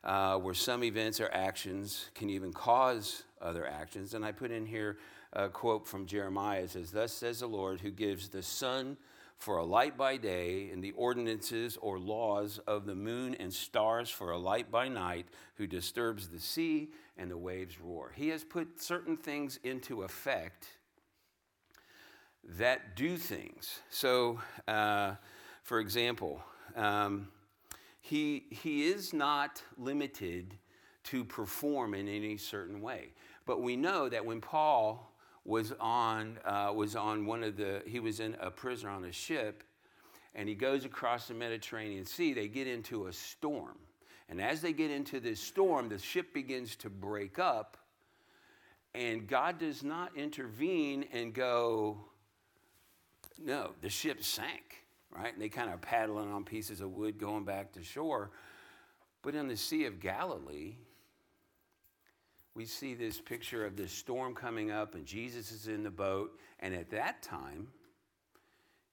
uh, 0.03 0.37
where 0.37 0.53
some 0.53 0.83
events 0.83 1.19
or 1.19 1.29
actions 1.33 2.11
can 2.13 2.29
even 2.29 2.53
cause 2.53 3.23
other 3.41 3.67
actions. 3.67 4.13
And 4.13 4.23
I 4.23 4.31
put 4.31 4.51
in 4.51 4.65
here 4.65 4.97
a 5.33 5.49
quote 5.49 5.87
from 5.87 6.05
Jeremiah. 6.05 6.61
It 6.61 6.71
says, 6.71 6.91
Thus 6.91 7.13
says 7.13 7.39
the 7.39 7.47
Lord, 7.47 7.81
who 7.81 7.91
gives 7.91 8.29
the 8.29 8.43
sun 8.43 8.97
for 9.37 9.57
a 9.57 9.63
light 9.63 9.97
by 9.97 10.17
day, 10.17 10.69
and 10.71 10.83
the 10.83 10.91
ordinances 10.91 11.77
or 11.81 11.97
laws 11.97 12.59
of 12.67 12.85
the 12.85 12.95
moon 12.95 13.35
and 13.35 13.53
stars 13.53 14.09
for 14.09 14.31
a 14.31 14.37
light 14.37 14.69
by 14.69 14.89
night, 14.89 15.27
who 15.55 15.65
disturbs 15.65 16.27
the 16.27 16.39
sea 16.39 16.89
and 17.17 17.31
the 17.31 17.37
waves 17.37 17.79
roar. 17.79 18.11
He 18.15 18.29
has 18.29 18.43
put 18.43 18.81
certain 18.81 19.15
things 19.15 19.57
into 19.63 20.03
effect 20.03 20.67
that 22.43 22.95
do 22.95 23.17
things. 23.17 23.79
So, 23.89 24.39
uh, 24.67 25.15
for 25.63 25.79
example, 25.79 26.41
um, 26.75 27.29
he, 28.01 28.45
he 28.49 28.87
is 28.87 29.13
not 29.13 29.61
limited 29.77 30.55
to 31.05 31.23
perform 31.23 31.93
in 31.93 32.07
any 32.07 32.37
certain 32.37 32.81
way. 32.81 33.13
But 33.45 33.61
we 33.61 33.75
know 33.75 34.09
that 34.09 34.25
when 34.25 34.41
Paul 34.41 35.08
was 35.49 35.73
on, 35.79 36.37
uh, 36.45 36.71
was 36.73 36.95
on 36.95 37.25
one 37.25 37.43
of 37.43 37.57
the, 37.57 37.81
he 37.87 37.99
was 37.99 38.19
in 38.19 38.37
a 38.39 38.51
prisoner 38.51 38.91
on 38.91 39.03
a 39.05 39.11
ship, 39.11 39.63
and 40.35 40.47
he 40.47 40.53
goes 40.53 40.85
across 40.85 41.27
the 41.27 41.33
Mediterranean 41.33 42.05
Sea, 42.05 42.33
they 42.33 42.47
get 42.47 42.67
into 42.67 43.07
a 43.07 43.13
storm. 43.13 43.75
And 44.29 44.39
as 44.39 44.61
they 44.61 44.73
get 44.73 44.91
into 44.91 45.19
this 45.19 45.39
storm, 45.39 45.89
the 45.89 45.97
ship 45.97 46.35
begins 46.35 46.75
to 46.77 46.89
break 46.89 47.39
up, 47.39 47.77
and 48.93 49.27
God 49.27 49.57
does 49.57 49.83
not 49.83 50.15
intervene 50.15 51.05
and 51.11 51.33
go, 51.33 51.97
no, 53.43 53.71
the 53.81 53.89
ship 53.89 54.23
sank, 54.23 54.85
right? 55.11 55.33
And 55.33 55.41
they 55.41 55.49
kind 55.49 55.71
of 55.73 55.81
paddling 55.81 56.31
on 56.31 56.43
pieces 56.43 56.79
of 56.79 56.91
wood 56.91 57.17
going 57.17 57.43
back 57.43 57.73
to 57.73 57.83
shore. 57.83 58.29
But 59.23 59.33
in 59.33 59.47
the 59.47 59.57
Sea 59.57 59.85
of 59.85 59.99
Galilee, 59.99 60.75
we 62.59 62.65
see 62.65 62.93
this 62.93 63.21
picture 63.21 63.65
of 63.65 63.77
this 63.77 63.89
storm 63.89 64.35
coming 64.35 64.69
up, 64.69 64.93
and 64.93 65.05
Jesus 65.05 65.49
is 65.53 65.69
in 65.69 65.81
the 65.81 65.89
boat. 65.89 66.37
And 66.59 66.75
at 66.75 66.89
that 66.89 67.23
time, 67.23 67.69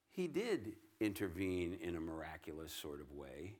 he 0.09 0.25
did 0.25 0.77
intervene 1.01 1.77
in 1.81 1.97
a 1.97 1.99
miraculous 1.99 2.71
sort 2.71 3.01
of 3.01 3.11
way 3.11 3.55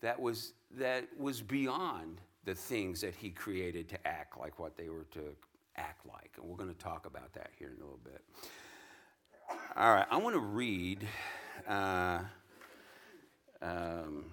that 0.00 0.20
was, 0.20 0.54
that 0.72 1.04
was 1.16 1.40
beyond 1.40 2.20
the 2.44 2.56
things 2.56 3.00
that 3.02 3.14
he 3.14 3.30
created 3.30 3.88
to 3.90 4.06
act 4.08 4.36
like 4.36 4.58
what 4.58 4.76
they 4.76 4.88
were 4.88 5.06
to 5.12 5.36
act 5.76 6.04
like. 6.04 6.32
And 6.36 6.50
we're 6.50 6.56
going 6.56 6.74
to 6.74 6.82
talk 6.82 7.06
about 7.06 7.32
that 7.34 7.50
here 7.56 7.68
in 7.68 7.80
a 7.80 7.84
little 7.84 8.00
bit. 8.02 8.22
All 9.76 9.94
right, 9.94 10.06
I 10.10 10.16
want 10.16 10.34
to 10.34 10.40
read 10.40 11.06
uh, 11.68 12.22
um, 13.62 14.24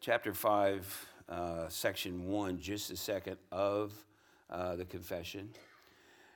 chapter 0.00 0.32
5, 0.32 1.08
uh, 1.28 1.68
section 1.68 2.28
1, 2.28 2.60
just 2.60 2.92
a 2.92 2.96
second, 2.96 3.38
of 3.50 3.92
uh, 4.52 4.76
the 4.76 4.84
confession. 4.84 5.48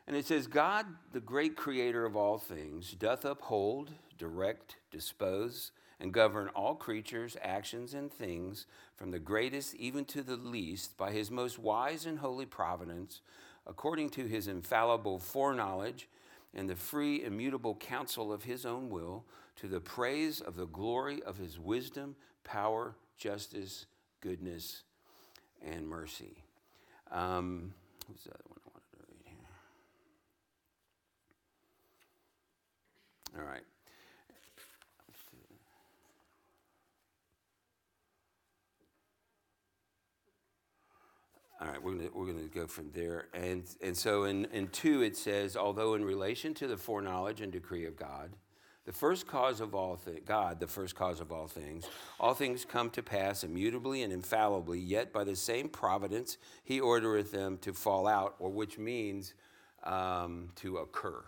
And 0.09 0.17
it 0.17 0.27
says, 0.27 0.47
God, 0.47 0.87
the 1.13 1.21
great 1.21 1.57
creator 1.57 2.05
of 2.05 2.17
all 2.17 2.39
things, 2.39 2.93
doth 2.93 3.25
uphold, 3.25 3.93
direct, 4.19 4.77
dispose, 4.91 5.73
and 6.01 6.13
govern 6.13 6.49
all 6.49 6.75
creatures, 6.75 7.37
actions, 7.43 7.95
and 7.95 8.13
things, 8.13 8.67
from 8.97 9.11
the 9.11 9.19
greatest 9.19 9.75
even 9.75 10.05
to 10.07 10.23
the 10.23 10.37
least, 10.37 10.97
by 10.97 11.11
his 11.11 11.31
most 11.31 11.59
wise 11.59 12.07
and 12.07 12.19
holy 12.19 12.47
providence, 12.47 13.21
according 13.67 14.11
to 14.11 14.27
his 14.27 14.49
infallible 14.49 15.19
foreknowledge 15.19 16.09
and 16.55 16.71
the 16.71 16.77
free, 16.77 17.23
immutable 17.23 17.75
counsel 17.75 18.33
of 18.33 18.45
his 18.45 18.65
own 18.65 18.89
will, 18.89 19.25
to 19.57 19.67
the 19.67 19.81
praise 19.81 20.41
of 20.41 20.57
the 20.57 20.67
glory 20.67 21.23
of 21.23 21.37
his 21.37 21.59
wisdom, 21.59 22.15
power, 22.45 22.95
justice, 23.19 23.87
goodness, 24.21 24.83
and 25.63 25.87
mercy. 25.89 26.45
Um, 27.11 27.75
who's 28.07 28.25
the 28.25 28.31
other 28.31 28.45
one 28.47 28.59
I 28.65 28.69
wanted 28.73 28.91
to 28.93 28.99
read 29.09 29.23
here? 29.25 29.49
All 33.39 33.45
right. 33.45 33.63
All 41.59 41.69
right, 41.69 41.83
we're 41.83 41.95
going 41.95 42.11
we're 42.15 42.27
gonna 42.27 42.49
go 42.55 42.67
from 42.67 42.91
there. 42.93 43.29
And, 43.33 43.65
and 43.83 43.97
so 43.97 44.25
in, 44.25 44.45
in 44.47 44.69
2, 44.69 45.03
it 45.03 45.17
says, 45.17 45.57
although 45.57 45.95
in 45.95 46.05
relation 46.05 46.53
to 46.55 46.67
the 46.67 46.77
foreknowledge 46.77 47.41
and 47.41 47.51
decree 47.51 47.87
of 47.87 47.97
God, 47.97 48.33
the 48.87 48.93
first 48.93 49.27
cause 49.27 49.61
of 49.61 49.75
all 49.75 49.97
things, 49.97 50.21
God, 50.25 50.61
the 50.61 50.67
first 50.67 50.95
cause 50.95 51.21
of 51.21 51.33
all 51.33 51.49
things, 51.49 51.85
all 52.21 52.35
things 52.35 52.65
come 52.65 52.89
to 52.91 53.03
pass 53.03 53.43
immutably 53.43 54.03
and 54.03 54.13
infallibly, 54.13 54.79
yet 54.79 55.13
by 55.13 55.25
the 55.25 55.37
same 55.37 55.69
providence 55.69 56.39
he 56.65 56.81
ordereth 56.81 57.33
them 57.33 57.59
to 57.59 57.73
fall 57.73 58.07
out, 58.07 58.37
or 58.39 58.49
which 58.49 58.79
means 58.79 59.35
um, 59.83 60.51
to 60.57 60.79
occur. 60.79 61.23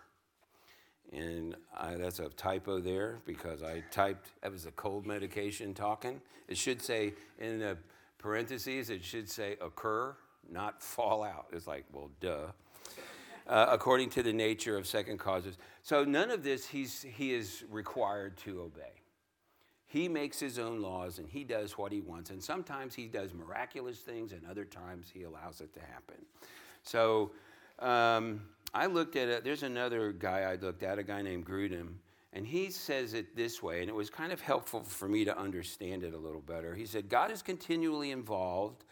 And 1.12 1.56
I, 1.76 1.94
that's 1.94 2.20
a 2.20 2.28
typo 2.28 2.80
there 2.80 3.18
because 3.26 3.62
I 3.62 3.82
typed, 3.90 4.28
that 4.42 4.52
was 4.52 4.66
a 4.66 4.70
cold 4.72 5.06
medication 5.06 5.74
talking. 5.74 6.20
It 6.46 6.56
should 6.56 6.80
say 6.80 7.14
in 7.40 7.58
the 7.58 7.76
parentheses, 8.18 8.88
it 8.88 9.02
should 9.02 9.28
say 9.28 9.56
occur, 9.60 10.14
not 10.50 10.82
fall 10.82 11.24
out. 11.24 11.46
It's 11.52 11.66
like, 11.66 11.86
well, 11.92 12.10
duh. 12.20 12.46
Uh, 13.48 13.66
according 13.70 14.10
to 14.10 14.22
the 14.22 14.32
nature 14.32 14.76
of 14.76 14.86
second 14.86 15.16
causes. 15.16 15.56
So 15.82 16.04
none 16.04 16.30
of 16.30 16.42
this 16.42 16.66
he's, 16.66 17.02
he 17.02 17.32
is 17.32 17.64
required 17.70 18.36
to 18.44 18.60
obey. 18.60 18.92
He 19.86 20.06
makes 20.06 20.38
his 20.38 20.58
own 20.58 20.82
laws 20.82 21.18
and 21.18 21.26
he 21.26 21.44
does 21.44 21.78
what 21.78 21.90
he 21.90 22.02
wants. 22.02 22.28
And 22.28 22.42
sometimes 22.42 22.94
he 22.94 23.06
does 23.06 23.32
miraculous 23.32 24.00
things, 24.00 24.32
and 24.32 24.42
other 24.50 24.66
times 24.66 25.06
he 25.10 25.22
allows 25.22 25.62
it 25.62 25.72
to 25.72 25.80
happen. 25.80 26.26
So 26.82 27.30
um, 27.78 28.42
I 28.74 28.84
looked 28.84 29.16
at 29.16 29.28
it. 29.28 29.44
There's 29.44 29.62
another 29.62 30.12
guy 30.12 30.40
I 30.40 30.56
looked 30.56 30.82
at, 30.82 30.98
a 30.98 31.02
guy 31.02 31.22
named 31.22 31.46
Grudem, 31.46 31.94
and 32.34 32.46
he 32.46 32.70
says 32.70 33.14
it 33.14 33.34
this 33.34 33.62
way, 33.62 33.80
and 33.80 33.88
it 33.88 33.94
was 33.94 34.10
kind 34.10 34.30
of 34.30 34.42
helpful 34.42 34.82
for 34.82 35.08
me 35.08 35.24
to 35.24 35.36
understand 35.38 36.04
it 36.04 36.12
a 36.12 36.18
little 36.18 36.42
better. 36.42 36.74
He 36.74 36.84
said, 36.84 37.08
God 37.08 37.30
is 37.30 37.40
continually 37.40 38.10
involved 38.10 38.84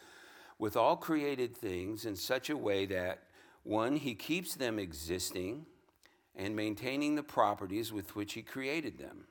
with 0.58 0.78
all 0.78 0.96
created 0.96 1.54
things 1.54 2.06
in 2.06 2.16
such 2.16 2.48
a 2.48 2.56
way 2.56 2.86
that, 2.86 3.18
one, 3.66 3.96
he 3.96 4.14
keeps 4.14 4.54
them 4.54 4.78
existing 4.78 5.66
and 6.36 6.54
maintaining 6.54 7.16
the 7.16 7.22
properties 7.22 7.92
with 7.92 8.14
which 8.14 8.34
he 8.34 8.42
created 8.42 8.98
them. 8.98 9.24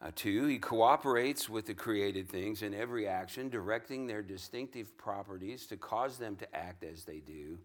Uh, 0.00 0.10
two, 0.14 0.46
he 0.46 0.58
cooperates 0.58 1.48
with 1.48 1.66
the 1.66 1.74
created 1.74 2.28
things 2.28 2.62
in 2.62 2.74
every 2.74 3.08
action, 3.08 3.48
directing 3.48 4.06
their 4.06 4.22
distinctive 4.22 4.96
properties 4.98 5.66
to 5.66 5.76
cause 5.76 6.18
them 6.18 6.36
to 6.36 6.54
act 6.54 6.84
as 6.84 7.04
they 7.04 7.18
do. 7.18 7.58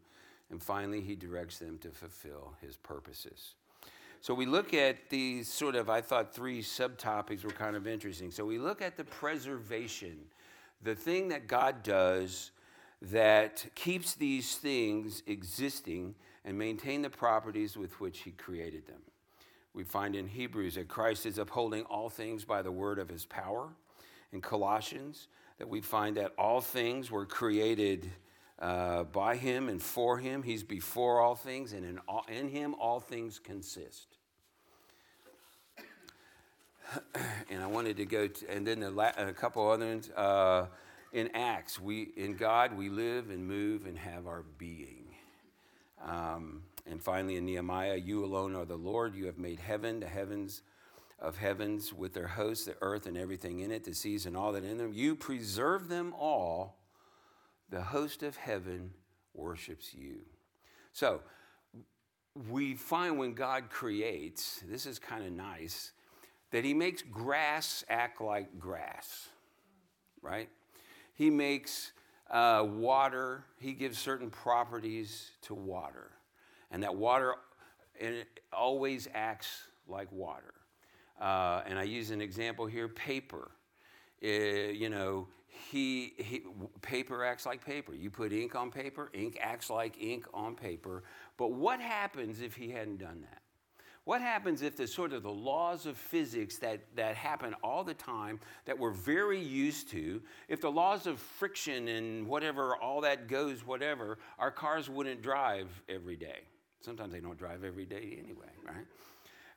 And 0.50 0.64
finally, 0.64 1.02
he 1.02 1.16
directs 1.16 1.60
them 1.60 1.78
to 1.80 1.90
fulfill 1.90 2.54
his 2.62 2.78
purposes. 2.78 3.56
So 4.22 4.34
we 4.34 4.46
look 4.46 4.74
at 4.74 5.10
these 5.10 5.52
sort 5.52 5.76
of, 5.76 5.90
I 5.90 6.02
thought 6.02 6.34
three 6.34 6.62
subtopics 6.62 7.44
were 7.44 7.52
kind 7.52 7.76
of 7.76 7.86
interesting. 7.86 8.32
So 8.32 8.46
we 8.46 8.58
look 8.58 8.82
at 8.82 8.96
the 8.96 9.04
preservation, 9.04 10.18
the 10.82 10.96
thing 10.96 11.28
that 11.30 11.48
God 11.48 11.84
does 11.84 12.52
that 13.02 13.66
keeps 13.76 14.14
these 14.14 14.56
things 14.56 15.24
existing 15.26 16.16
and 16.46 16.58
maintain 16.58 17.02
the 17.02 17.10
properties 17.10 17.76
with 17.78 18.00
which 18.00 18.20
he 18.20 18.32
created 18.32 18.88
them. 18.88 19.02
We 19.74 19.84
find 19.84 20.16
in 20.16 20.28
Hebrews 20.28 20.76
that 20.76 20.88
Christ 20.88 21.26
is 21.26 21.38
upholding 21.38 21.84
all 21.86 22.10
things 22.10 22.46
by 22.46 22.62
the 22.62 22.72
word 22.72 23.00
of 23.00 23.10
his 23.10 23.26
power. 23.26 23.70
In 24.34 24.42
Colossians, 24.42 25.28
that 25.58 25.68
we 25.68 25.82
find 25.82 26.18
that 26.18 26.34
all 26.38 26.62
things 26.62 27.12
were 27.12 27.26
created 27.26 28.10
uh, 28.60 29.04
by 29.04 29.36
him 29.36 29.68
and 29.68 29.82
for 29.82 30.18
him. 30.18 30.42
He's 30.44 30.64
before 30.64 31.20
all 31.20 31.36
things, 31.36 31.74
and 31.74 31.84
in, 31.86 32.00
all, 32.08 32.26
in 32.30 32.48
him 32.48 32.76
all 32.80 33.00
things 33.00 33.40
consist. 33.40 34.18
and 37.50 37.62
I 37.62 37.68
wanted 37.68 37.98
to 37.98 38.06
go 38.06 38.28
to, 38.28 38.50
and 38.50 38.66
then 38.66 38.96
la- 38.96 39.12
a 39.18 39.34
couple 39.34 39.70
other 39.70 39.86
ones. 39.86 40.10
Uh, 40.12 40.68
in 41.14 41.30
Acts, 41.34 41.80
we 41.80 42.12
in 42.16 42.36
God 42.36 42.78
we 42.78 42.90
live 42.90 43.30
and 43.30 43.46
move 43.46 43.86
and 43.86 43.98
have 43.98 44.28
our 44.28 44.44
being. 44.58 45.16
Um, 46.04 46.64
and 46.90 47.02
finally, 47.02 47.36
in 47.36 47.46
Nehemiah, 47.46 47.96
you 47.96 48.26
alone 48.26 48.56
are 48.56 48.66
the 48.66 48.76
Lord. 48.76 49.16
You 49.16 49.26
have 49.28 49.38
made 49.38 49.60
heaven, 49.60 50.00
the 50.00 50.08
heavens 50.08 50.64
of 51.20 51.38
heavens, 51.38 51.94
with 51.94 52.14
their 52.14 52.28
hosts, 52.28 52.66
the 52.66 52.76
earth 52.82 53.06
and 53.06 53.16
everything 53.18 53.60
in 53.60 53.72
it, 53.72 53.84
the 53.84 53.94
seas 53.94 54.26
and 54.26 54.36
all 54.36 54.52
that 54.54 54.64
in 54.64 54.78
them. 54.78 54.92
You 54.94 55.16
preserve 55.16 55.88
them 55.88 56.14
all. 56.18 56.78
The 57.70 57.82
host 57.82 58.24
of 58.24 58.36
heaven 58.36 58.92
worships 59.34 59.94
you. 59.94 60.22
So, 60.92 61.22
we 62.50 62.76
find 62.76 63.18
when 63.18 63.34
God 63.34 63.70
creates, 63.70 64.64
this 64.68 64.86
is 64.86 65.00
kind 65.00 65.26
of 65.26 65.32
nice, 65.32 65.92
that 66.52 66.66
He 66.66 66.74
makes 66.74 67.02
grass 67.02 67.86
act 67.90 68.20
like 68.20 68.60
grass, 68.60 69.30
right? 70.22 70.50
He 71.22 71.30
makes 71.30 71.92
uh, 72.32 72.66
water, 72.68 73.46
He 73.60 73.74
gives 73.74 74.00
certain 74.00 74.32
properties 74.32 75.30
to 75.44 75.54
water. 75.54 76.10
And 76.72 76.82
that 76.82 76.96
water 76.96 77.36
and 78.00 78.16
it 78.16 78.40
always 78.52 79.08
acts 79.14 79.62
like 79.88 80.12
water. 80.12 80.56
Uh, 81.22 81.62
and 81.68 81.78
I 81.78 81.84
use 81.84 82.10
an 82.10 82.22
example 82.22 82.66
here 82.66 82.88
paper. 82.88 83.52
Uh, 84.24 84.30
you 84.30 84.90
know, 84.90 85.28
he, 85.48 86.14
he, 86.18 86.42
paper 86.82 87.24
acts 87.24 87.46
like 87.46 87.64
paper. 87.64 87.94
You 87.94 88.10
put 88.10 88.34
ink 88.34 88.56
on 88.56 88.72
paper, 88.72 89.12
ink 89.14 89.38
acts 89.40 89.70
like 89.70 90.02
ink 90.02 90.26
on 90.34 90.56
paper. 90.56 91.04
But 91.38 91.52
what 91.52 91.80
happens 91.80 92.42
if 92.42 92.56
he 92.56 92.72
hadn't 92.72 92.98
done 92.98 93.22
that? 93.30 93.41
What 94.04 94.22
happens 94.22 94.64
if 94.64 94.76
the 94.76 94.88
sort 94.88 95.14
of 95.14 95.22
the 95.22 95.32
laws 95.32 95.86
of 95.86 95.96
physics 95.96 96.58
that, 96.58 96.82
that 96.96 97.16
happen 97.16 97.56
all 97.64 97.84
the 97.84 97.94
time 97.94 98.40
that 98.66 98.78
we're 98.78 98.92
very 98.92 99.40
used 99.40 99.90
to, 99.92 100.22
if 100.48 100.60
the 100.60 100.72
laws 100.72 101.06
of 101.06 101.20
friction 101.20 101.88
and 101.88 102.26
whatever, 102.26 102.76
all 102.76 103.02
that 103.02 103.28
goes, 103.28 103.66
whatever, 103.66 104.18
our 104.40 104.50
cars 104.50 104.90
wouldn't 104.90 105.22
drive 105.22 105.68
every 105.88 106.16
day. 106.16 106.40
Sometimes 106.82 107.14
they 107.14 107.20
don't 107.20 107.38
drive 107.38 107.64
every 107.64 107.86
day 107.86 108.18
anyway, 108.20 108.50
right? 108.66 108.86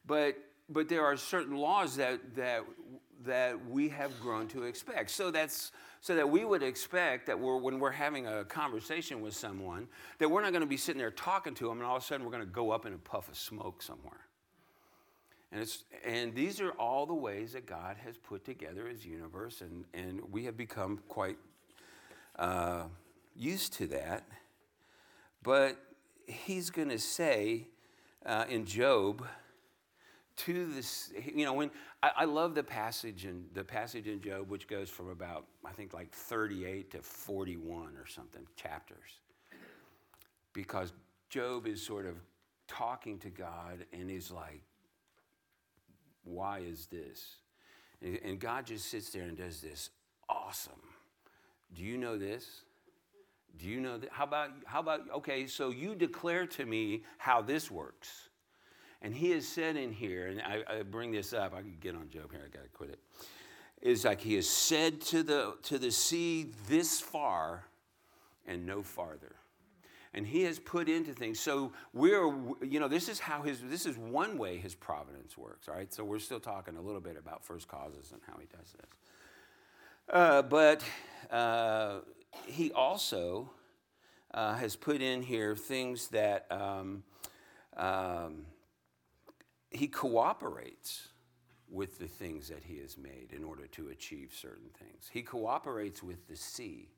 But 0.07 0.37
but 0.69 0.89
there 0.89 1.05
are 1.05 1.17
certain 1.17 1.57
laws 1.57 1.97
that 1.97 2.37
that 2.37 2.65
that 3.25 3.67
we 3.71 3.89
have 3.89 4.21
grown 4.21 4.47
to 4.49 4.65
expect. 4.65 5.11
So 5.11 5.31
that's 5.31 5.73
so 6.01 6.15
that 6.17 6.29
we 6.29 6.45
would 6.45 6.63
expect 6.63 7.27
that 7.27 7.41
we're, 7.41 7.57
when 7.57 7.79
we're 7.79 7.91
having 7.91 8.27
a 8.27 8.45
conversation 8.45 9.23
with 9.23 9.35
someone, 9.35 9.89
that 10.19 10.29
we're 10.29 10.43
not 10.43 10.53
going 10.53 10.61
to 10.61 10.67
be 10.67 10.77
sitting 10.77 10.99
there 10.99 11.11
talking 11.11 11.55
to 11.55 11.69
them, 11.69 11.79
and 11.79 11.87
all 11.87 11.97
of 11.97 12.03
a 12.03 12.07
sudden 12.07 12.27
we're 12.27 12.33
going 12.33 12.45
to 12.45 12.53
go 12.53 12.71
up 12.71 12.85
in 12.85 12.93
a 12.93 12.99
puff 12.99 13.29
of 13.31 13.37
smoke 13.37 13.81
somewhere. 13.81 14.21
And, 15.55 15.63
it's, 15.63 15.85
and 16.05 16.35
these 16.35 16.61
are 16.61 16.73
all 16.73 17.07
the 17.07 17.15
ways 17.15 17.53
that 17.53 17.65
God 17.65 17.97
has 18.05 18.17
put 18.17 18.45
together 18.45 18.89
his 18.89 19.07
universe, 19.07 19.61
and, 19.61 19.85
and 19.95 20.21
we 20.33 20.47
have 20.47 20.57
become 20.57 20.99
quite 21.09 21.37
uh, 22.37 22.87
used 23.37 23.73
to 23.75 23.87
that. 23.87 24.27
But 25.45 25.77
he's 26.27 26.71
going 26.71 26.89
to 26.89 26.99
say 26.99 27.69
uh, 28.27 28.47
in 28.49 28.65
Job, 28.65 29.25
to 30.39 30.67
this, 30.73 31.13
you 31.25 31.45
know, 31.45 31.53
when 31.53 31.71
I, 32.03 32.11
I, 32.17 32.25
love 32.25 32.57
the 32.57 32.65
passage 32.65 33.25
in 33.25 33.45
the 33.55 33.63
passage 33.63 34.09
in 34.09 34.21
Job, 34.21 34.51
which 34.51 34.67
goes 34.67 34.91
from 34.91 35.09
about 35.11 35.47
I 35.65 35.71
think 35.71 35.95
like 35.95 36.11
38 36.11 36.91
to 36.91 36.99
41 37.03 37.93
or 37.97 38.09
something 38.09 38.45
chapters, 38.57 39.21
because 40.53 40.93
Job 41.31 41.69
is 41.69 41.81
sort 41.81 42.07
of 42.07 42.17
talking 42.67 43.21
to 43.21 43.31
God 43.31 43.87
and 43.93 44.11
he's 44.11 44.33
like, 44.33 44.63
why 46.25 46.59
is 46.61 46.87
this? 46.87 47.37
And 48.03 48.39
God 48.39 48.67
just 48.67 48.87
sits 48.87 49.11
there 49.11 49.23
and 49.23 49.37
does 49.37 49.61
this. 49.61 49.91
Awesome. 50.29 50.73
Do 51.75 51.83
you 51.83 51.97
know 51.97 52.19
this? 52.19 52.63
Do 53.59 53.67
you 53.67 53.81
know 53.81 53.99
that? 53.99 54.11
How 54.11 54.25
about, 54.25 54.51
how 54.67 54.81
about, 54.81 55.01
okay, 55.17 55.47
so 55.47 55.71
you 55.71 55.95
declare 55.95 56.47
to 56.49 56.67
me 56.67 57.05
how 57.19 57.41
this 57.41 57.71
works. 57.71 58.29
And 59.01 59.15
he 59.15 59.31
has 59.31 59.47
said 59.47 59.77
in 59.77 59.93
here, 59.93 60.27
and 60.29 60.41
I, 60.41 60.63
I 60.69 60.83
bring 60.83 61.13
this 61.13 61.33
up, 61.33 61.55
I 61.55 61.61
can 61.61 61.77
get 61.81 61.95
on 61.95 62.09
Job 62.09 62.33
here, 62.33 62.41
I 62.45 62.49
gotta 62.49 62.69
quit 62.69 62.91
it. 62.91 62.99
Is 63.83 64.05
like 64.05 64.21
he 64.21 64.35
has 64.35 64.49
said 64.49 65.01
to 65.03 65.23
the, 65.23 65.57
to 65.65 65.79
the 65.79 65.91
sea 65.91 66.51
this 66.69 67.01
far 67.01 67.67
and 68.47 68.67
no 68.67 68.83
farther 68.83 69.37
and 70.15 70.27
he 70.27 70.43
has 70.43 70.59
put 70.59 70.89
into 70.89 71.13
things. 71.13 71.41
So 71.41 71.73
we're 71.93 72.33
you 72.63 72.81
know 72.81 72.89
this 72.89 73.09
is 73.09 73.19
how 73.19 73.43
his 73.43 73.61
this 73.61 73.85
is 73.87 73.99
one 73.99 74.39
way 74.39 74.57
his 74.59 74.75
providence 74.75 75.37
works 75.37 75.69
all 75.69 75.75
right? 75.75 75.93
So 75.93 76.05
we're 76.05 76.19
still 76.19 76.41
talking 76.41 76.77
a 76.77 76.81
little 76.81 77.01
bit 77.01 77.17
about 77.19 77.45
first 77.45 77.69
causes 77.69 78.13
and 78.13 78.21
how 78.27 78.39
he 78.39 78.47
does 78.47 78.73
this. 78.73 78.91
Uh, 80.09 80.43
but 80.43 80.83
uh, 81.31 82.01
he 82.47 82.73
also 82.73 83.51
uh, 84.33 84.55
has 84.55 84.77
put 84.77 85.01
in 85.01 85.23
here 85.23 85.57
things 85.57 86.09
that 86.09 86.47
um, 86.51 87.03
um, 87.77 88.47
he 89.71 89.89
cooperates 89.89 91.09
with 91.71 91.99
the 91.99 92.07
things 92.07 92.49
that 92.49 92.63
he 92.65 92.79
has 92.79 92.97
made 92.97 93.33
in 93.35 93.43
order 93.43 93.67
to 93.67 93.89
achieve 93.89 94.33
certain 94.33 94.69
things. 94.79 95.11
He 95.13 95.23
cooperates 95.23 96.03
with 96.03 96.29
the 96.29 96.37
sea 96.37 96.91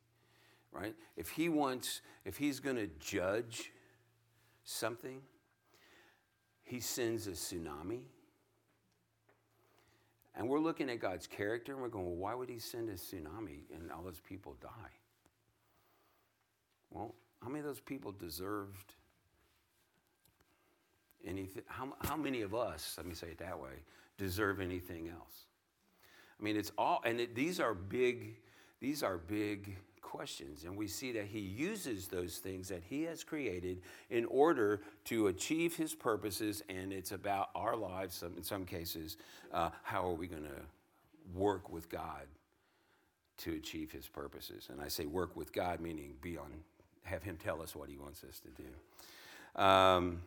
right? 0.73 0.95
If 1.17 1.31
he 1.31 1.49
wants, 1.49 2.03
if 2.25 2.37
he's 2.37 2.61
going 2.61 2.77
to 2.77 2.89
judge 2.99 3.73
something, 4.65 5.21
he 6.63 6.81
sends 6.81 7.27
a 7.27 7.33
tsunami. 7.33 8.03
And 10.35 10.49
we're 10.49 10.61
looking 10.61 10.91
at 10.91 11.01
God's 11.01 11.27
character 11.27 11.73
and 11.73 11.81
we're 11.81 11.89
going, 11.89 12.05
well, 12.05 12.17
why 12.17 12.35
would 12.35 12.51
he 12.51 12.59
send 12.59 12.91
a 12.91 12.95
tsunami 12.95 13.61
and 13.75 13.91
all 13.91 14.03
those 14.03 14.21
people 14.21 14.57
die? 14.61 14.69
Well, 16.91 17.15
how 17.43 17.49
many 17.49 17.61
of 17.61 17.67
those 17.67 17.81
people 17.81 18.13
deserved 18.13 18.95
anything? 21.27 21.63
How, 21.67 21.95
how 22.03 22.17
many 22.17 22.43
of 22.43 22.55
us, 22.55 22.95
let 22.99 23.07
me 23.07 23.15
say 23.15 23.29
it 23.29 23.39
that 23.39 23.59
way, 23.59 23.71
deserve 24.19 24.61
anything 24.61 25.09
else? 25.09 25.47
I 26.39 26.43
mean, 26.43 26.57
it's 26.57 26.73
all, 26.77 27.01
and 27.05 27.21
it, 27.21 27.35
these 27.35 27.61
are 27.61 27.75
big, 27.75 28.37
these 28.81 29.03
are 29.03 29.17
big 29.17 29.77
questions. 30.17 30.65
And 30.65 30.77
we 30.77 30.89
see 30.89 31.13
that 31.13 31.27
he 31.27 31.41
uses 31.41 32.09
those 32.09 32.39
things 32.39 32.69
that 32.69 32.83
he 32.89 33.03
has 33.03 33.23
created 33.23 33.83
in 34.09 34.25
order 34.25 34.81
to 35.05 35.27
achieve 35.27 35.77
his 35.77 35.95
purposes. 35.95 36.63
And 36.71 36.91
it's 36.91 37.13
about 37.13 37.51
our 37.55 37.77
lives, 37.77 38.25
in 38.37 38.43
some 38.43 38.65
cases, 38.65 39.19
uh, 39.53 39.71
how 39.83 40.09
are 40.09 40.15
we 40.15 40.27
going 40.27 40.45
to 40.45 41.39
work 41.39 41.71
with 41.71 41.91
God 41.91 42.23
to 43.39 43.53
achieve 43.53 43.93
his 43.93 44.09
purposes? 44.09 44.69
And 44.73 44.81
I 44.81 44.89
say 44.89 45.05
work 45.05 45.37
with 45.37 45.53
God, 45.53 45.81
meaning 45.81 46.15
be 46.23 46.39
on, 46.39 46.51
have 47.03 47.23
him 47.23 47.37
tell 47.37 47.61
us 47.61 47.77
what 47.77 47.91
he 47.91 47.99
wants 47.99 48.25
us 48.25 48.41
to 48.41 48.49
do. 48.63 49.63
Um, 49.63 50.23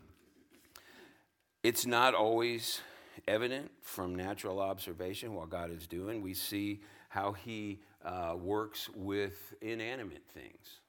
it's 1.63 1.87
not 1.87 2.13
always 2.13 2.81
evident 3.27 3.71
from 3.81 4.13
natural 4.13 4.59
observation 4.59 5.33
what 5.33 5.49
God 5.49 5.71
is 5.71 5.87
doing. 5.87 6.21
We 6.21 6.35
see 6.35 6.81
how 7.09 7.33
he 7.33 7.79
uh, 8.05 8.35
works 8.39 8.89
with 8.95 9.53
inanimate 9.61 10.23
things. 10.33 10.79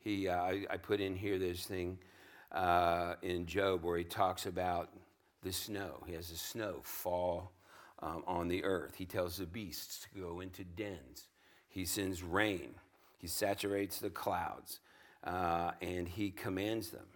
He, 0.00 0.28
uh, 0.28 0.36
I, 0.36 0.66
I, 0.68 0.76
put 0.76 1.00
in 1.00 1.16
here 1.16 1.38
this 1.38 1.64
thing 1.64 1.98
uh, 2.52 3.14
in 3.22 3.46
Job 3.46 3.82
where 3.82 3.96
he 3.96 4.04
talks 4.04 4.44
about 4.44 4.90
the 5.42 5.52
snow. 5.52 6.02
He 6.06 6.12
has 6.12 6.28
the 6.28 6.36
snow 6.36 6.80
fall 6.82 7.52
um, 8.02 8.22
on 8.26 8.48
the 8.48 8.62
earth. 8.64 8.96
He 8.96 9.06
tells 9.06 9.38
the 9.38 9.46
beasts 9.46 10.00
to 10.00 10.20
go 10.20 10.40
into 10.40 10.64
dens. 10.64 11.28
He 11.68 11.86
sends 11.86 12.22
rain. 12.22 12.74
He 13.16 13.26
saturates 13.26 13.98
the 13.98 14.10
clouds. 14.10 14.80
Uh, 15.22 15.70
and 15.80 16.06
he 16.06 16.30
commands 16.30 16.90
them. 16.90 17.06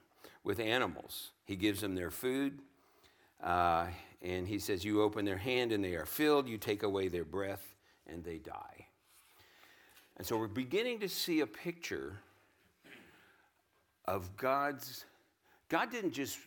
With 0.42 0.61
animals, 0.61 1.33
he 1.44 1.57
gives 1.57 1.83
them 1.83 1.94
their 1.94 2.11
food. 2.11 2.61
Uh, 3.42 3.88
and 4.22 4.48
he 4.48 4.59
says, 4.59 4.83
You 4.83 5.03
open 5.03 5.27
their 5.27 5.37
hand 5.37 5.72
and 5.72 5.85
they 5.85 5.94
are 5.94 6.07
filled. 6.07 6.48
You 6.48 6.57
take 6.57 6.83
away 6.83 7.09
their 7.09 7.24
breath 7.24 7.74
and 8.09 8.25
they 8.25 8.38
die. 8.38 8.87
And 10.16 10.27
so 10.27 10.37
we're 10.37 10.49
beginning 10.49 10.99
to 11.01 11.09
see 11.09 11.40
a 11.40 11.47
picture 11.47 12.18
of 14.07 14.37
God's. 14.37 15.05
God 15.68 15.90
didn't 15.90 16.12
just, 16.12 16.38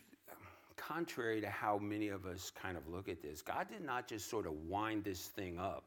contrary 0.76 1.40
to 1.40 1.48
how 1.48 1.78
many 1.78 2.08
of 2.08 2.26
us 2.26 2.50
kind 2.50 2.76
of 2.76 2.86
look 2.88 3.08
at 3.08 3.22
this, 3.22 3.40
God 3.40 3.68
did 3.70 3.84
not 3.84 4.06
just 4.06 4.28
sort 4.28 4.46
of 4.46 4.52
wind 4.68 5.04
this 5.04 5.26
thing 5.26 5.58
up 5.58 5.84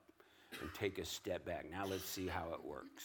and 0.62 0.74
take 0.74 0.98
a 1.00 1.06
step 1.06 1.46
back. 1.46 1.70
Now 1.70 1.86
let's 1.86 2.06
see 2.06 2.28
how 2.28 2.48
it 2.54 2.64
works. 2.66 3.04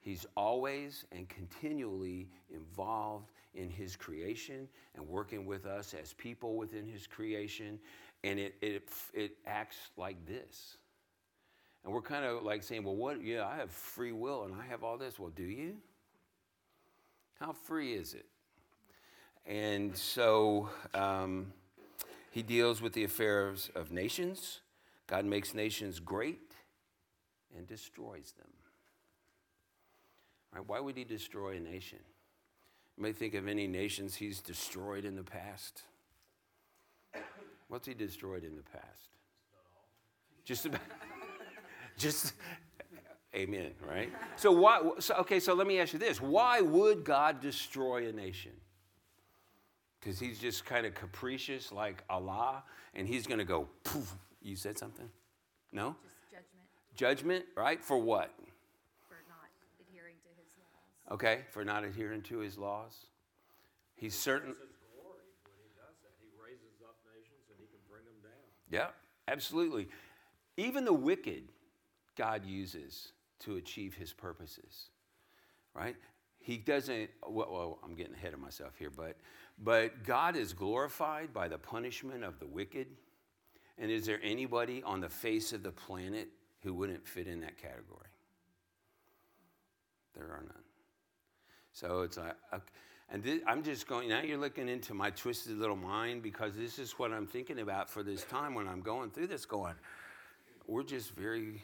He's 0.00 0.26
always 0.36 1.04
and 1.12 1.28
continually 1.28 2.28
involved 2.52 3.30
in 3.54 3.70
his 3.70 3.94
creation 3.94 4.66
and 4.96 5.06
working 5.06 5.46
with 5.46 5.66
us 5.66 5.94
as 5.94 6.12
people 6.14 6.56
within 6.56 6.88
his 6.88 7.06
creation. 7.06 7.78
And 8.24 8.38
it, 8.38 8.54
it, 8.60 8.88
it 9.14 9.36
acts 9.46 9.90
like 9.96 10.16
this. 10.26 10.78
And 11.84 11.92
we're 11.92 12.02
kind 12.02 12.24
of 12.24 12.42
like 12.42 12.62
saying, 12.62 12.84
well, 12.84 12.94
what? 12.94 13.22
Yeah, 13.24 13.46
I 13.46 13.56
have 13.56 13.70
free 13.70 14.12
will 14.12 14.44
and 14.44 14.54
I 14.54 14.64
have 14.66 14.84
all 14.84 14.96
this. 14.96 15.18
Well, 15.18 15.32
do 15.34 15.42
you? 15.42 15.76
How 17.40 17.52
free 17.52 17.94
is 17.94 18.14
it? 18.14 18.26
And 19.46 19.96
so 19.96 20.68
um, 20.94 21.52
he 22.30 22.42
deals 22.42 22.80
with 22.80 22.92
the 22.92 23.02
affairs 23.02 23.70
of 23.74 23.90
nations. 23.90 24.60
God 25.08 25.24
makes 25.24 25.54
nations 25.54 25.98
great 25.98 26.52
and 27.56 27.66
destroys 27.66 28.32
them. 28.38 28.48
Right? 30.54 30.64
Why 30.66 30.78
would 30.78 30.96
he 30.96 31.04
destroy 31.04 31.56
a 31.56 31.60
nation? 31.60 31.98
You 32.96 33.02
may 33.02 33.12
think 33.12 33.34
of 33.34 33.48
any 33.48 33.66
nations 33.66 34.14
he's 34.14 34.40
destroyed 34.40 35.04
in 35.04 35.16
the 35.16 35.24
past. 35.24 35.82
What's 37.68 37.88
he 37.88 37.94
destroyed 37.94 38.44
in 38.44 38.54
the 38.54 38.62
past? 38.62 39.08
Just 40.44 40.66
about. 40.66 40.80
Just. 41.96 42.34
Amen, 43.34 43.70
right? 43.88 44.12
So 44.36 44.52
why 44.52 44.82
so 44.98 45.14
okay, 45.20 45.40
so 45.40 45.54
let 45.54 45.66
me 45.66 45.80
ask 45.80 45.94
you 45.94 45.98
this. 45.98 46.20
Why 46.20 46.60
would 46.60 47.02
God 47.02 47.40
destroy 47.40 48.08
a 48.08 48.12
nation? 48.12 48.52
Because 49.98 50.18
he's 50.18 50.38
just 50.38 50.66
kind 50.66 50.84
of 50.84 50.94
capricious 50.94 51.72
like 51.72 52.02
Allah, 52.10 52.62
and 52.94 53.08
he's 53.08 53.26
gonna 53.26 53.44
go 53.44 53.68
poof. 53.84 54.14
You 54.42 54.56
said 54.56 54.76
something? 54.76 55.08
No? 55.72 55.96
Just 56.30 56.30
judgment 56.30 56.66
Judgment, 56.94 57.44
right? 57.56 57.82
For 57.82 57.96
what? 57.96 58.34
for 59.08 59.16
not 59.28 59.48
adhering 59.80 60.16
to 60.24 60.30
his 60.42 60.52
laws. 60.58 61.14
Okay, 61.14 61.44
for 61.50 61.64
not 61.64 61.84
adhering 61.84 62.22
to 62.22 62.38
his 62.38 62.58
laws. 62.58 63.06
He's 63.94 64.14
certain. 64.14 64.50
It's 64.50 64.60
his 64.60 64.76
glory 64.92 65.24
when 65.46 65.56
he 65.62 65.70
does 65.78 65.96
that. 66.02 66.12
He 66.20 66.28
raises 66.36 66.82
up 66.82 66.96
nations 67.14 67.48
and 67.48 67.58
he 67.58 67.66
can 67.66 67.80
bring 67.88 68.04
them 68.04 68.18
down. 68.22 68.44
Yeah, 68.68 68.88
absolutely. 69.32 69.88
Even 70.56 70.84
the 70.84 70.92
wicked, 70.92 71.44
God 72.16 72.44
uses 72.44 73.12
to 73.40 73.56
achieve 73.56 73.94
his 73.94 74.12
purposes, 74.12 74.88
right? 75.74 75.96
He 76.38 76.56
doesn't, 76.56 77.10
well, 77.26 77.48
well, 77.50 77.78
I'm 77.84 77.94
getting 77.94 78.14
ahead 78.14 78.34
of 78.34 78.40
myself 78.40 78.72
here, 78.78 78.90
but, 78.90 79.16
but 79.62 80.04
God 80.04 80.36
is 80.36 80.52
glorified 80.52 81.32
by 81.32 81.48
the 81.48 81.58
punishment 81.58 82.24
of 82.24 82.38
the 82.40 82.46
wicked. 82.46 82.88
And 83.78 83.90
is 83.90 84.06
there 84.06 84.20
anybody 84.22 84.82
on 84.82 85.00
the 85.00 85.08
face 85.08 85.52
of 85.52 85.62
the 85.62 85.70
planet 85.70 86.28
who 86.62 86.74
wouldn't 86.74 87.06
fit 87.06 87.26
in 87.26 87.40
that 87.40 87.58
category? 87.58 88.08
There 90.14 90.24
are 90.24 90.42
none. 90.42 90.62
So 91.72 92.02
it's 92.02 92.18
like, 92.18 92.36
and 93.08 93.22
thi- 93.22 93.42
I'm 93.46 93.62
just 93.62 93.86
going, 93.86 94.08
now 94.08 94.20
you're 94.22 94.38
looking 94.38 94.68
into 94.68 94.94
my 94.94 95.10
twisted 95.10 95.58
little 95.58 95.76
mind 95.76 96.22
because 96.22 96.54
this 96.54 96.78
is 96.78 96.92
what 96.92 97.12
I'm 97.12 97.26
thinking 97.26 97.60
about 97.60 97.88
for 97.88 98.02
this 98.02 98.24
time 98.24 98.54
when 98.54 98.68
I'm 98.68 98.80
going 98.80 99.10
through 99.10 99.28
this, 99.28 99.44
going, 99.46 99.74
we're 100.66 100.82
just 100.82 101.10
very 101.12 101.62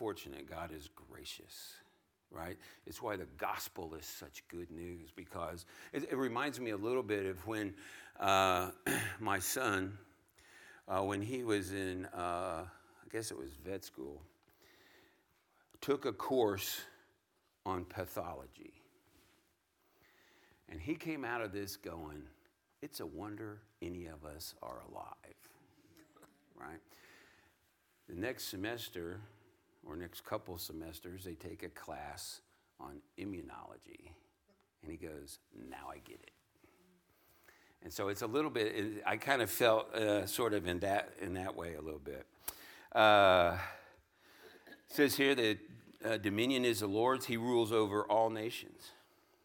fortunate. 0.00 0.48
God 0.48 0.70
is 0.74 0.88
gracious, 1.10 1.74
right? 2.30 2.56
It's 2.86 3.02
why 3.02 3.16
the 3.16 3.26
gospel 3.36 3.94
is 3.94 4.06
such 4.06 4.42
good 4.48 4.70
news 4.70 5.10
because 5.14 5.66
it, 5.92 6.04
it 6.10 6.16
reminds 6.16 6.58
me 6.58 6.70
a 6.70 6.76
little 6.76 7.02
bit 7.02 7.26
of 7.26 7.46
when 7.46 7.74
uh, 8.18 8.70
my 9.20 9.38
son, 9.38 9.98
uh, 10.88 11.02
when 11.02 11.20
he 11.20 11.44
was 11.44 11.74
in, 11.74 12.06
uh, 12.16 12.62
I 12.64 13.08
guess 13.12 13.30
it 13.30 13.36
was 13.36 13.50
vet 13.62 13.84
school, 13.84 14.22
took 15.82 16.06
a 16.06 16.14
course 16.14 16.80
on 17.66 17.84
pathology. 17.84 18.72
And 20.70 20.80
he 20.80 20.94
came 20.94 21.26
out 21.26 21.42
of 21.42 21.52
this 21.52 21.76
going, 21.76 22.22
it's 22.80 23.00
a 23.00 23.06
wonder 23.06 23.58
any 23.82 24.06
of 24.06 24.24
us 24.24 24.54
are 24.62 24.80
alive, 24.90 25.36
right? 26.58 26.80
The 28.08 28.14
next 28.14 28.44
semester, 28.44 29.20
or 29.86 29.96
next 29.96 30.24
couple 30.24 30.58
semesters, 30.58 31.24
they 31.24 31.34
take 31.34 31.62
a 31.62 31.68
class 31.68 32.40
on 32.78 33.00
immunology. 33.18 34.12
And 34.82 34.90
he 34.90 34.96
goes, 34.96 35.38
now 35.68 35.88
I 35.90 35.98
get 35.98 36.20
it. 36.22 36.30
And 37.82 37.92
so 37.92 38.08
it's 38.08 38.22
a 38.22 38.26
little 38.26 38.50
bit, 38.50 39.02
I 39.06 39.16
kind 39.16 39.40
of 39.40 39.50
felt 39.50 39.94
uh, 39.94 40.26
sort 40.26 40.52
of 40.52 40.66
in 40.66 40.80
that, 40.80 41.12
in 41.20 41.34
that 41.34 41.56
way 41.56 41.74
a 41.74 41.80
little 41.80 42.00
bit. 42.00 42.26
Uh, 42.92 43.56
says 44.88 45.16
here 45.16 45.34
that 45.34 45.58
uh, 46.04 46.16
dominion 46.18 46.64
is 46.64 46.80
the 46.80 46.86
Lord's, 46.86 47.26
he 47.26 47.36
rules 47.36 47.72
over 47.72 48.04
all 48.04 48.28
nations. 48.28 48.90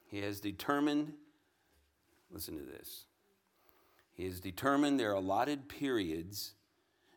He 0.08 0.20
has 0.22 0.40
determined, 0.40 1.14
listen 2.32 2.58
to 2.58 2.64
this, 2.64 3.06
he 4.14 4.26
has 4.26 4.40
determined 4.40 5.00
their 5.00 5.14
allotted 5.14 5.68
periods 5.70 6.54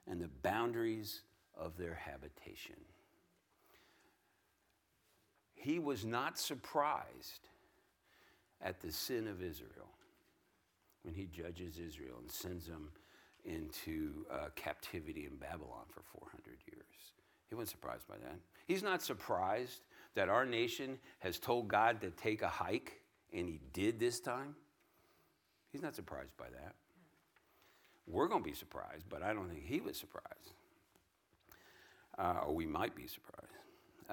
and 0.06 0.20
the 0.20 0.28
boundaries 0.42 1.22
of 1.56 1.76
their 1.76 1.94
habitation. 1.94 2.76
He 5.58 5.78
was 5.78 6.04
not 6.04 6.38
surprised 6.38 7.48
at 8.62 8.80
the 8.80 8.92
sin 8.92 9.26
of 9.26 9.42
Israel 9.42 9.90
when 11.02 11.14
he 11.14 11.26
judges 11.26 11.78
Israel 11.78 12.16
and 12.20 12.30
sends 12.30 12.66
them 12.66 12.90
into 13.44 14.26
uh, 14.30 14.48
captivity 14.54 15.26
in 15.26 15.36
Babylon 15.36 15.84
for 15.88 16.02
400 16.12 16.58
years. 16.70 16.84
He 17.48 17.54
wasn't 17.54 17.70
surprised 17.70 18.06
by 18.06 18.16
that. 18.18 18.38
He's 18.66 18.82
not 18.82 19.02
surprised 19.02 19.80
that 20.14 20.28
our 20.28 20.44
nation 20.44 20.98
has 21.20 21.38
told 21.38 21.68
God 21.68 22.00
to 22.02 22.10
take 22.10 22.42
a 22.42 22.48
hike, 22.48 23.00
and 23.32 23.48
he 23.48 23.60
did 23.72 23.98
this 23.98 24.20
time. 24.20 24.54
He's 25.72 25.82
not 25.82 25.94
surprised 25.94 26.36
by 26.36 26.50
that. 26.50 26.74
We're 28.06 28.28
going 28.28 28.42
to 28.42 28.48
be 28.48 28.54
surprised, 28.54 29.04
but 29.08 29.22
I 29.22 29.32
don't 29.32 29.48
think 29.48 29.64
he 29.64 29.80
was 29.80 29.96
surprised. 29.96 30.52
Uh, 32.18 32.46
or 32.46 32.54
we 32.54 32.66
might 32.66 32.94
be 32.94 33.06
surprised. 33.06 33.46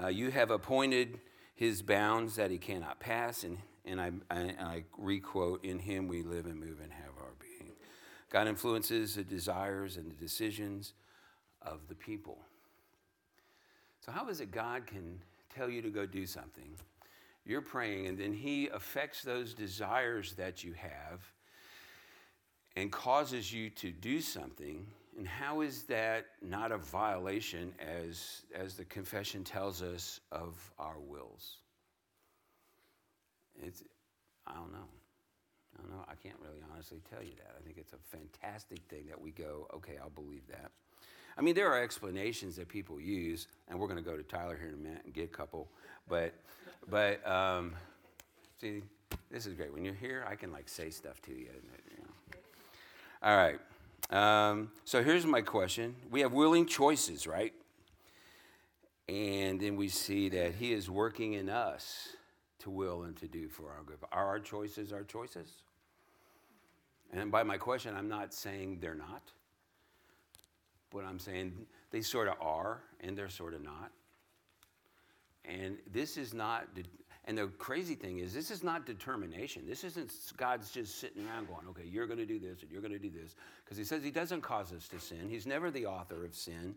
Uh, 0.02 0.08
you 0.08 0.30
have 0.30 0.52
appointed 0.52 1.20
his 1.56 1.82
bounds 1.82 2.36
that 2.36 2.52
he 2.52 2.58
cannot 2.58 3.00
pass, 3.00 3.44
and, 3.44 3.58
and 3.86 4.00
I, 4.00 4.12
I, 4.30 4.40
I 4.60 4.84
requote, 4.98 5.64
In 5.64 5.80
him 5.80 6.08
we 6.08 6.22
live 6.22 6.46
and 6.46 6.60
move 6.60 6.80
and 6.84 6.92
have 6.92 7.12
our 7.20 7.34
being. 7.40 7.72
God 8.30 8.48
influences 8.48 9.16
the 9.16 9.24
desires 9.24 9.98
and 9.98 10.12
the 10.12 10.16
decisions 10.16 10.94
of 11.62 11.88
the 11.88 11.96
people. 11.96 12.40
So, 14.06 14.12
how 14.12 14.28
is 14.28 14.42
it 14.42 14.52
God 14.52 14.86
can 14.86 15.20
tell 15.56 15.70
you 15.70 15.82
to 15.82 15.90
go 15.90 16.06
do 16.06 16.26
something? 16.26 16.76
You're 17.46 17.62
praying, 17.62 18.08
and 18.08 18.18
then 18.18 18.34
He 18.34 18.68
affects 18.68 19.24
those 19.24 19.54
desires 19.54 20.34
that 20.34 20.64
you 20.64 20.74
have 20.74 21.22
and 22.76 22.92
causes 22.92 23.54
you 23.54 23.70
to 23.70 23.92
do 23.92 24.20
something. 24.20 24.86
And 25.18 25.28
how 25.28 25.62
is 25.62 25.84
that 25.84 26.26
not 26.42 26.72
a 26.72 26.78
violation, 26.78 27.74
as, 27.80 28.42
as 28.54 28.74
the 28.76 28.84
confession 28.86 29.44
tells 29.44 29.82
us, 29.82 30.20
of 30.32 30.56
our 30.78 31.00
wills? 31.00 31.58
It's, 33.64 33.84
I 34.46 34.54
don't 34.54 34.74
know. 34.74 34.90
I 35.78 35.82
don't 35.82 35.92
know. 35.92 36.04
I 36.08 36.16
can't 36.16 36.36
really 36.42 36.62
honestly 36.74 37.02
tell 37.10 37.24
you 37.24 37.34
that. 37.38 37.56
I 37.58 37.64
think 37.64 37.78
it's 37.78 37.94
a 37.94 38.18
fantastic 38.18 38.80
thing 38.90 39.06
that 39.08 39.20
we 39.20 39.32
go, 39.32 39.68
okay, 39.74 39.94
I'll 40.02 40.10
believe 40.10 40.48
that. 40.50 40.72
I 41.38 41.42
mean, 41.42 41.56
there 41.56 41.72
are 41.72 41.82
explanations 41.82 42.56
that 42.58 42.68
people 42.68 43.00
use, 43.00 43.48
and 43.68 43.80
we're 43.80 43.88
going 43.88 44.02
to 44.02 44.10
go 44.10 44.16
to 44.16 44.24
Tyler 44.24 44.58
here 44.58 44.70
in 44.70 44.76
a 44.76 44.78
minute 44.78 45.02
and 45.06 45.14
get 45.14 45.26
a 45.26 45.28
couple. 45.28 45.70
But, 46.08 46.34
but 46.90 47.26
um, 47.30 47.74
see, 48.60 48.84
this 49.30 49.46
is 49.46 49.54
great. 49.54 49.74
When 49.74 49.84
you're 49.84 49.94
here, 49.94 50.26
I 50.30 50.36
can 50.36 50.52
like 50.52 50.70
say 50.70 50.90
stuff 50.90 51.22
to 51.24 51.32
you. 51.32 51.50
You 51.92 52.04
know. 52.04 52.40
All 53.22 53.36
right. 53.36 53.60
Um, 54.10 54.72
so 54.84 55.04
here's 55.04 55.26
my 55.26 55.42
question. 55.42 55.96
We 56.12 56.22
have 56.22 56.34
willing 56.34 56.66
choices, 56.66 57.26
right? 57.26 57.54
And 59.08 59.60
then 59.60 59.76
we 59.76 59.90
see 59.90 60.30
that 60.30 60.56
He 60.56 60.74
is 60.74 60.90
working 60.90 61.34
in 61.34 61.50
us 61.50 62.10
to 62.60 62.70
will 62.70 63.04
and 63.04 63.16
to 63.18 63.28
do 63.28 63.48
for 63.48 63.72
our 63.72 63.84
good. 63.84 63.98
Are 64.12 64.26
our 64.26 64.40
choices 64.40 64.92
our 64.94 65.04
choices? 65.04 65.50
And 67.14 67.32
by 67.32 67.44
my 67.44 67.58
question, 67.58 67.96
I'm 67.96 68.10
not 68.10 68.34
saying 68.34 68.80
they're 68.82 68.96
not, 68.96 69.32
but 70.92 71.06
I'm 71.06 71.20
saying 71.20 71.54
they 71.92 72.02
sort 72.02 72.28
of 72.28 72.36
are 72.42 72.82
and 73.00 73.18
they're 73.18 73.30
sort 73.30 73.54
of 73.54 73.64
not. 73.64 73.92
And 75.46 75.78
this 75.92 76.18
is 76.18 76.34
not, 76.34 76.68
and 77.26 77.38
the 77.38 77.48
crazy 77.58 77.96
thing 77.96 78.20
is, 78.20 78.34
this 78.34 78.52
is 78.52 78.64
not 78.64 78.86
determination. 78.86 79.64
This 79.68 79.84
isn't 79.84 80.12
God's 80.38 80.70
just 80.72 81.00
sitting 81.00 81.26
around 81.28 81.48
going, 81.48 81.68
okay, 81.70 81.88
you're 81.90 82.06
going 82.06 82.20
to 82.20 82.26
do 82.26 82.40
this 82.40 82.62
and 82.62 82.72
you're 82.72 82.82
going 82.82 82.94
to 82.94 83.00
do 83.00 83.10
this. 83.10 83.36
Because 83.64 83.78
He 83.78 83.84
says 83.84 84.04
He 84.04 84.12
doesn't 84.12 84.42
cause 84.42 84.72
us 84.72 84.88
to 84.90 85.00
sin, 85.00 85.28
He's 85.30 85.48
never 85.48 85.72
the 85.72 85.88
author 85.88 86.24
of 86.24 86.36
sin. 86.36 86.76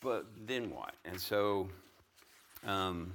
But 0.00 0.26
then 0.46 0.70
what? 0.70 0.94
And 1.04 1.18
so, 1.18 1.68
um, 2.66 3.12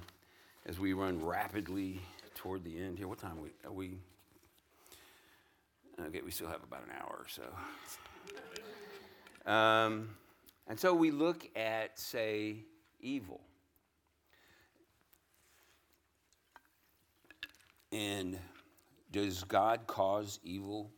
as 0.66 0.78
we 0.78 0.92
run 0.92 1.24
rapidly 1.24 2.00
toward 2.34 2.64
the 2.64 2.76
end 2.78 2.98
here, 2.98 3.06
what 3.06 3.18
time 3.18 3.38
are 3.38 3.42
we? 3.42 3.50
Are 3.64 3.72
we 3.72 3.98
okay, 6.08 6.20
we 6.24 6.30
still 6.30 6.48
have 6.48 6.62
about 6.62 6.82
an 6.84 6.92
hour 7.00 7.18
or 7.20 7.26
so. 7.28 7.42
Um, 9.50 10.10
and 10.68 10.78
so 10.78 10.94
we 10.94 11.10
look 11.10 11.48
at, 11.56 11.98
say, 11.98 12.56
evil. 13.00 13.40
And 17.92 18.38
does 19.10 19.44
God 19.44 19.86
cause 19.86 20.38
evil? 20.44 20.90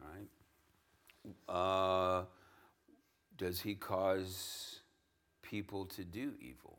All 0.00 0.08
right. 0.08 0.28
Uh, 1.48 2.24
does 3.36 3.60
he 3.60 3.74
cause 3.74 4.80
people 5.42 5.84
to 5.86 6.04
do 6.04 6.32
evil? 6.40 6.78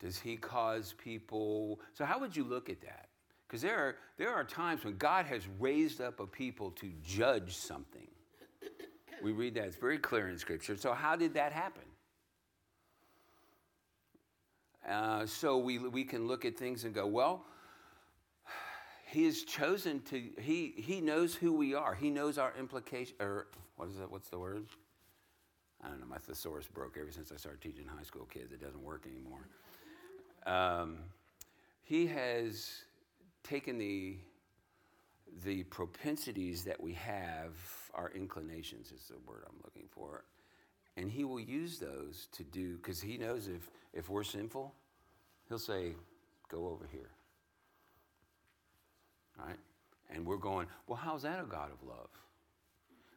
Does 0.00 0.18
he 0.18 0.36
cause 0.36 0.94
people? 0.98 1.80
So, 1.94 2.04
how 2.04 2.18
would 2.18 2.36
you 2.36 2.44
look 2.44 2.68
at 2.68 2.80
that? 2.80 3.08
Because 3.46 3.62
there 3.62 3.78
are, 3.78 3.96
there 4.16 4.30
are 4.30 4.42
times 4.42 4.84
when 4.84 4.96
God 4.96 5.26
has 5.26 5.42
raised 5.60 6.00
up 6.00 6.18
a 6.18 6.26
people 6.26 6.70
to 6.72 6.90
judge 7.06 7.54
something. 7.54 8.08
We 9.22 9.30
read 9.30 9.54
that, 9.54 9.66
it's 9.66 9.76
very 9.76 9.98
clear 9.98 10.28
in 10.28 10.38
Scripture. 10.38 10.76
So, 10.76 10.92
how 10.92 11.14
did 11.14 11.34
that 11.34 11.52
happen? 11.52 11.82
Uh, 14.88 15.26
so, 15.26 15.58
we, 15.58 15.78
we 15.78 16.04
can 16.04 16.26
look 16.26 16.44
at 16.44 16.56
things 16.56 16.84
and 16.84 16.94
go, 16.94 17.06
well, 17.06 17.44
he 19.06 19.26
has 19.26 19.42
chosen 19.42 20.00
to, 20.02 20.22
he, 20.40 20.72
he 20.76 21.00
knows 21.00 21.34
who 21.34 21.52
we 21.52 21.74
are. 21.74 21.94
He 21.94 22.08
knows 22.08 22.38
our 22.38 22.54
implication, 22.58 23.14
or 23.20 23.46
what 23.76 23.88
is 23.88 23.98
that? 23.98 24.10
What's 24.10 24.28
the 24.30 24.38
word? 24.38 24.66
I 25.84 25.88
don't 25.88 26.00
know. 26.00 26.06
My 26.06 26.18
thesaurus 26.18 26.66
broke 26.66 26.96
ever 26.98 27.10
since 27.10 27.30
I 27.30 27.36
started 27.36 27.60
teaching 27.60 27.84
high 27.86 28.04
school 28.04 28.24
kids. 28.24 28.52
It 28.52 28.60
doesn't 28.60 28.82
work 28.82 29.06
anymore. 29.06 29.46
Um, 30.46 30.98
he 31.82 32.06
has 32.06 32.70
taken 33.42 33.76
the, 33.76 34.16
the 35.44 35.64
propensities 35.64 36.64
that 36.64 36.80
we 36.80 36.94
have, 36.94 37.52
our 37.94 38.10
inclinations 38.14 38.92
is 38.92 39.08
the 39.08 39.18
word 39.30 39.44
I'm 39.46 39.60
looking 39.62 39.88
for, 39.90 40.24
and 40.96 41.10
he 41.10 41.24
will 41.24 41.40
use 41.40 41.78
those 41.78 42.28
to 42.32 42.44
do, 42.44 42.76
because 42.76 43.00
he 43.00 43.16
knows 43.16 43.48
if, 43.48 43.70
if 43.92 44.08
we're 44.08 44.22
sinful, 44.22 44.74
he'll 45.48 45.58
say, 45.58 45.94
go 46.50 46.68
over 46.68 46.86
here. 46.90 47.10
Right? 49.38 49.58
And 50.10 50.26
we're 50.26 50.36
going, 50.36 50.66
well, 50.86 50.98
how's 51.02 51.22
that 51.22 51.40
a 51.40 51.44
God 51.44 51.70
of 51.72 51.86
love? 51.86 52.10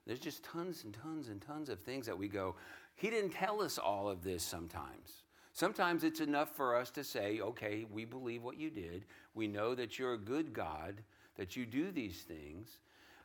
There's 0.06 0.20
just 0.20 0.44
tons 0.44 0.84
and 0.84 0.94
tons 0.94 1.30
and 1.30 1.42
tons 1.42 1.70
of 1.70 1.80
things 1.80 2.06
that 2.06 2.18
we 2.18 2.28
go, 2.28 2.56
He 2.96 3.10
didn't 3.10 3.32
tell 3.32 3.62
us 3.62 3.78
all 3.78 4.08
of 4.08 4.24
this 4.24 4.44
sometimes. 4.44 5.24
Sometimes 5.52 6.04
it's 6.04 6.20
enough 6.20 6.56
for 6.56 6.76
us 6.76 6.90
to 6.92 7.04
say, 7.04 7.40
okay, 7.40 7.86
we 7.90 8.04
believe 8.06 8.44
what 8.44 8.58
you 8.60 8.70
did. 8.70 9.06
We 9.34 9.48
know 9.48 9.74
that 9.74 9.98
you're 9.98 10.14
a 10.14 10.18
good 10.18 10.54
God, 10.54 11.02
that 11.38 11.56
you 11.56 11.66
do 11.66 11.92
these 11.92 12.24
things. 12.24 12.80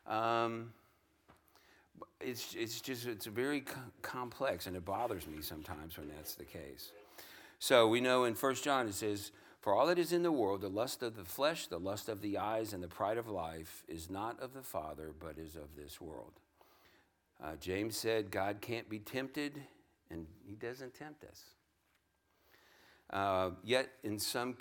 Um, 0.07 0.71
it's, 2.19 2.55
it's 2.55 2.81
just, 2.81 3.05
it's 3.05 3.25
very 3.25 3.61
co- 3.61 3.79
complex, 4.01 4.67
and 4.67 4.75
it 4.75 4.85
bothers 4.85 5.27
me 5.27 5.41
sometimes 5.41 5.97
when 5.97 6.09
that's 6.09 6.35
the 6.35 6.45
case. 6.45 6.91
So 7.59 7.87
we 7.87 8.01
know 8.01 8.23
in 8.23 8.33
1 8.33 8.55
John 8.55 8.87
it 8.87 8.93
says, 8.93 9.31
For 9.59 9.75
all 9.75 9.87
that 9.87 9.99
is 9.99 10.13
in 10.13 10.23
the 10.23 10.31
world, 10.31 10.61
the 10.61 10.69
lust 10.69 11.03
of 11.03 11.15
the 11.15 11.23
flesh, 11.23 11.67
the 11.67 11.79
lust 11.79 12.09
of 12.09 12.21
the 12.21 12.37
eyes, 12.37 12.73
and 12.73 12.83
the 12.83 12.87
pride 12.87 13.17
of 13.17 13.27
life 13.27 13.83
is 13.87 14.09
not 14.09 14.39
of 14.39 14.53
the 14.53 14.63
Father, 14.63 15.13
but 15.17 15.37
is 15.37 15.55
of 15.55 15.75
this 15.75 16.01
world. 16.01 16.33
Uh, 17.43 17.55
James 17.59 17.97
said, 17.97 18.31
God 18.31 18.61
can't 18.61 18.89
be 18.89 18.99
tempted, 18.99 19.61
and 20.09 20.27
he 20.45 20.55
doesn't 20.55 20.93
tempt 20.93 21.23
us. 21.23 21.43
Uh, 23.09 23.51
yet, 23.63 23.89
in 24.03 24.17
some, 24.19 24.55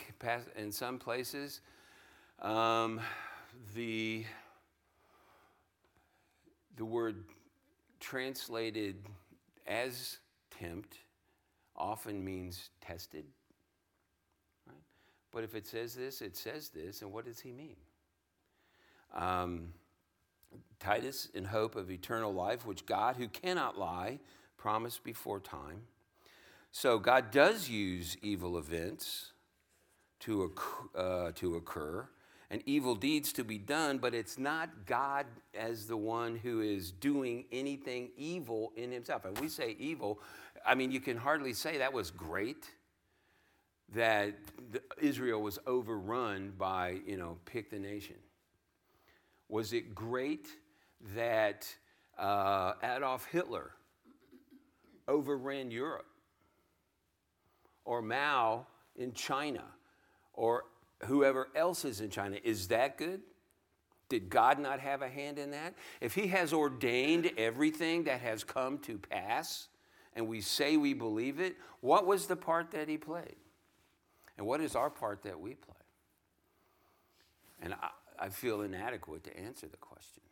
in 0.56 0.72
some 0.72 0.98
places, 0.98 1.60
um, 2.40 3.00
the, 3.74 4.24
the 6.80 6.86
word 6.86 7.24
translated 8.00 8.96
as 9.66 10.16
tempt 10.50 10.96
often 11.76 12.24
means 12.24 12.70
tested. 12.80 13.26
Right? 14.66 14.78
But 15.30 15.44
if 15.44 15.54
it 15.54 15.66
says 15.66 15.94
this, 15.94 16.22
it 16.22 16.38
says 16.38 16.70
this, 16.70 17.02
and 17.02 17.12
what 17.12 17.26
does 17.26 17.38
he 17.38 17.52
mean? 17.52 17.76
Um, 19.14 19.74
Titus, 20.78 21.28
in 21.34 21.44
hope 21.44 21.76
of 21.76 21.90
eternal 21.90 22.32
life, 22.32 22.64
which 22.64 22.86
God, 22.86 23.16
who 23.16 23.28
cannot 23.28 23.76
lie, 23.78 24.18
promised 24.56 25.04
before 25.04 25.38
time. 25.38 25.82
So 26.72 26.98
God 26.98 27.30
does 27.30 27.68
use 27.68 28.16
evil 28.22 28.56
events 28.56 29.32
to, 30.20 30.50
uh, 30.96 31.32
to 31.34 31.56
occur 31.56 32.08
and 32.50 32.62
evil 32.66 32.96
deeds 32.96 33.32
to 33.34 33.44
be 33.44 33.58
done, 33.58 33.98
but 33.98 34.12
it's 34.12 34.36
not 34.36 34.68
God 34.84 35.26
as 35.54 35.86
the 35.86 35.96
one 35.96 36.36
who 36.36 36.60
is 36.60 36.90
doing 36.90 37.44
anything 37.52 38.10
evil 38.16 38.72
in 38.76 38.90
himself. 38.90 39.24
And 39.24 39.38
we 39.38 39.48
say 39.48 39.76
evil, 39.78 40.20
I 40.66 40.74
mean, 40.74 40.90
you 40.90 41.00
can 41.00 41.16
hardly 41.16 41.52
say 41.52 41.78
that 41.78 41.92
was 41.92 42.10
great 42.10 42.68
that 43.94 44.34
Israel 45.00 45.42
was 45.42 45.58
overrun 45.66 46.52
by, 46.58 46.98
you 47.06 47.16
know, 47.16 47.38
pick 47.44 47.70
the 47.70 47.78
nation. 47.78 48.16
Was 49.48 49.72
it 49.72 49.94
great 49.94 50.48
that 51.14 51.66
uh, 52.18 52.74
Adolf 52.82 53.26
Hitler 53.26 53.72
overran 55.08 55.70
Europe? 55.70 56.06
Or 57.84 58.02
Mao 58.02 58.66
in 58.94 59.12
China? 59.12 59.64
Or 60.34 60.64
whoever 61.04 61.48
else 61.54 61.84
is 61.84 62.00
in 62.00 62.10
China? 62.10 62.38
Is 62.42 62.68
that 62.68 62.98
good? 62.98 63.22
Did 64.08 64.28
God 64.28 64.58
not 64.58 64.80
have 64.80 65.02
a 65.02 65.08
hand 65.08 65.38
in 65.38 65.52
that? 65.52 65.74
If 66.00 66.14
He 66.14 66.26
has 66.28 66.52
ordained 66.52 67.30
everything 67.36 68.04
that 68.04 68.20
has 68.20 68.44
come 68.44 68.78
to 68.80 68.98
pass, 68.98 69.68
and 70.14 70.28
we 70.28 70.40
say 70.40 70.76
we 70.76 70.94
believe 70.94 71.38
it, 71.38 71.56
what 71.80 72.06
was 72.06 72.26
the 72.26 72.36
part 72.36 72.72
that 72.72 72.88
He 72.88 72.98
played? 72.98 73.36
And 74.36 74.46
what 74.46 74.60
is 74.60 74.74
our 74.74 74.90
part 74.90 75.22
that 75.22 75.40
we 75.40 75.54
play? 75.54 75.74
And 77.62 77.74
I, 77.74 77.90
I 78.18 78.28
feel 78.30 78.62
inadequate 78.62 79.24
to 79.24 79.38
answer 79.38 79.66
the 79.68 79.76
question. 79.76 80.22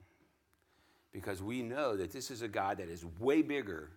Because 1.13 1.43
we 1.43 1.63
know 1.63 1.97
that 1.97 2.11
this 2.13 2.31
is 2.31 2.43
a 2.43 2.49
God 2.49 2.79
that 2.79 2.89
is 2.89 3.05
way 3.19 3.43
bigger 3.43 3.91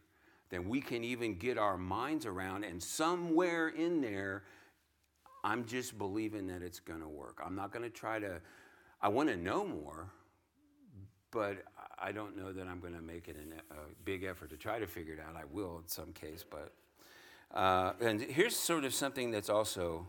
than 0.50 0.70
we 0.70 0.82
can 0.82 1.04
even 1.04 1.36
get 1.36 1.58
our 1.58 1.78
minds 1.78 2.26
around. 2.26 2.64
And 2.64 2.82
somewhere 2.82 3.70
in 3.70 4.02
there, 4.02 4.44
I'm 5.44 5.66
just 5.66 5.98
believing 5.98 6.48
that 6.48 6.62
it's 6.62 6.80
going 6.80 7.02
to 7.02 7.08
work. 7.08 7.42
I'm 7.44 7.56
not 7.56 7.72
going 7.72 7.84
to 7.84 7.90
try 7.90 8.20
to, 8.20 8.40
I 9.02 9.08
want 9.10 9.30
to 9.30 9.36
know 9.36 9.66
more, 9.66 10.10
but 11.32 11.64
I 11.98 12.12
don't 12.12 12.38
know 12.38 12.52
that 12.52 12.68
I'm 12.68 12.80
going 12.80 12.94
to 12.94 13.02
make 13.02 13.28
it 13.28 13.38
a 13.72 13.76
big 14.06 14.24
effort 14.24 14.50
to 14.52 14.58
try 14.58 14.80
to 14.80 14.88
figure 14.88 15.14
it 15.14 15.20
out. 15.20 15.36
I 15.36 15.44
will 15.52 15.78
in 15.78 15.88
some 15.88 16.14
case, 16.14 16.46
but. 16.50 16.74
Uh, 17.54 17.94
and 18.00 18.22
here's 18.22 18.56
sort 18.56 18.86
of 18.86 18.94
something 18.94 19.30
that's 19.30 19.50
also, 19.50 20.08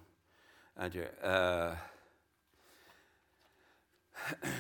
uh, 0.78 1.74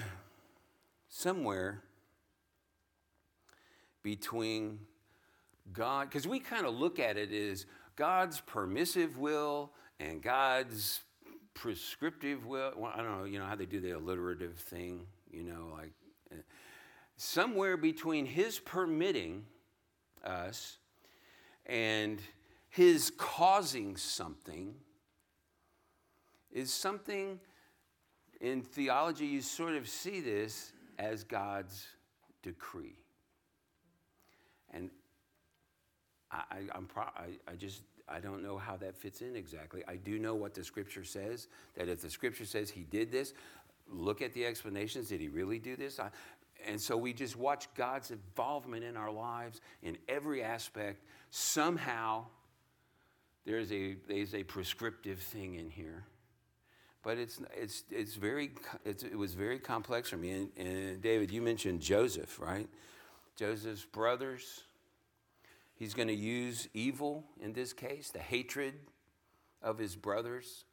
somewhere 1.08 1.84
between 4.02 4.80
God, 5.72 6.08
because 6.08 6.26
we 6.26 6.40
kind 6.40 6.66
of 6.66 6.74
look 6.74 6.98
at 6.98 7.16
it 7.16 7.32
as 7.32 7.66
God's 7.94 8.40
permissive 8.40 9.16
will 9.16 9.70
and 10.08 10.22
God's 10.22 11.00
prescriptive 11.54 12.46
will. 12.46 12.72
Well, 12.76 12.92
I 12.94 12.98
don't 12.98 13.18
know, 13.18 13.24
you 13.24 13.38
know, 13.38 13.44
how 13.44 13.54
they 13.54 13.66
do 13.66 13.80
the 13.80 13.92
alliterative 13.92 14.56
thing, 14.56 15.06
you 15.30 15.44
know, 15.44 15.72
like 15.76 15.92
uh, 16.32 16.36
somewhere 17.16 17.76
between 17.76 18.26
His 18.26 18.58
permitting 18.58 19.44
us 20.24 20.78
and 21.66 22.20
His 22.68 23.12
causing 23.16 23.96
something 23.96 24.74
is 26.50 26.72
something 26.72 27.38
in 28.40 28.62
theology, 28.62 29.26
you 29.26 29.40
sort 29.40 29.74
of 29.74 29.88
see 29.88 30.20
this 30.20 30.72
as 30.98 31.22
God's 31.22 31.86
decree. 32.42 32.96
And 34.74 34.90
I, 36.32 36.62
I'm 36.74 36.86
pro- 36.86 37.04
I, 37.04 37.38
I 37.46 37.54
just 37.56 37.82
I 38.08 38.20
don't 38.20 38.42
know 38.42 38.58
how 38.58 38.76
that 38.78 38.96
fits 38.96 39.22
in 39.22 39.36
exactly. 39.36 39.82
I 39.88 39.96
do 39.96 40.18
know 40.18 40.34
what 40.34 40.54
the 40.54 40.64
scripture 40.64 41.04
says 41.04 41.48
that 41.76 41.88
if 41.88 42.02
the 42.02 42.10
scripture 42.10 42.44
says 42.44 42.70
he 42.70 42.82
did 42.82 43.10
this, 43.10 43.34
look 43.88 44.22
at 44.22 44.32
the 44.32 44.44
explanations. 44.44 45.08
Did 45.08 45.20
he 45.20 45.28
really 45.28 45.58
do 45.58 45.76
this? 45.76 45.98
I, 46.00 46.10
and 46.66 46.80
so 46.80 46.96
we 46.96 47.12
just 47.12 47.36
watch 47.36 47.66
God's 47.74 48.10
involvement 48.10 48.84
in 48.84 48.96
our 48.96 49.10
lives 49.10 49.60
in 49.82 49.96
every 50.08 50.42
aspect. 50.42 51.04
Somehow, 51.30 52.26
there's 53.44 53.72
a, 53.72 53.96
there's 54.08 54.34
a 54.34 54.44
prescriptive 54.44 55.18
thing 55.18 55.54
in 55.54 55.70
here 55.70 56.04
but 57.02 57.18
it's, 57.18 57.40
it's, 57.56 57.84
it's 57.90 58.14
very, 58.14 58.52
it's, 58.84 59.02
it 59.02 59.16
was 59.16 59.34
very 59.34 59.58
complex 59.58 60.08
for 60.08 60.16
me. 60.16 60.30
And, 60.30 60.48
and 60.56 61.02
David, 61.02 61.30
you 61.30 61.42
mentioned 61.42 61.80
Joseph, 61.80 62.38
right? 62.38 62.68
Joseph's 63.36 63.84
brothers. 63.84 64.62
He's 65.82 65.94
going 65.94 66.06
to 66.06 66.14
use 66.14 66.68
evil 66.74 67.24
in 67.40 67.54
this 67.54 67.72
case, 67.72 68.10
the 68.10 68.20
hatred 68.20 68.74
of 69.60 69.78
his 69.78 69.96
brothers 69.96 70.64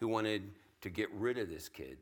who 0.00 0.06
wanted 0.06 0.50
to 0.82 0.90
get 0.90 1.08
rid 1.14 1.38
of 1.38 1.48
this 1.48 1.70
kid. 1.70 1.96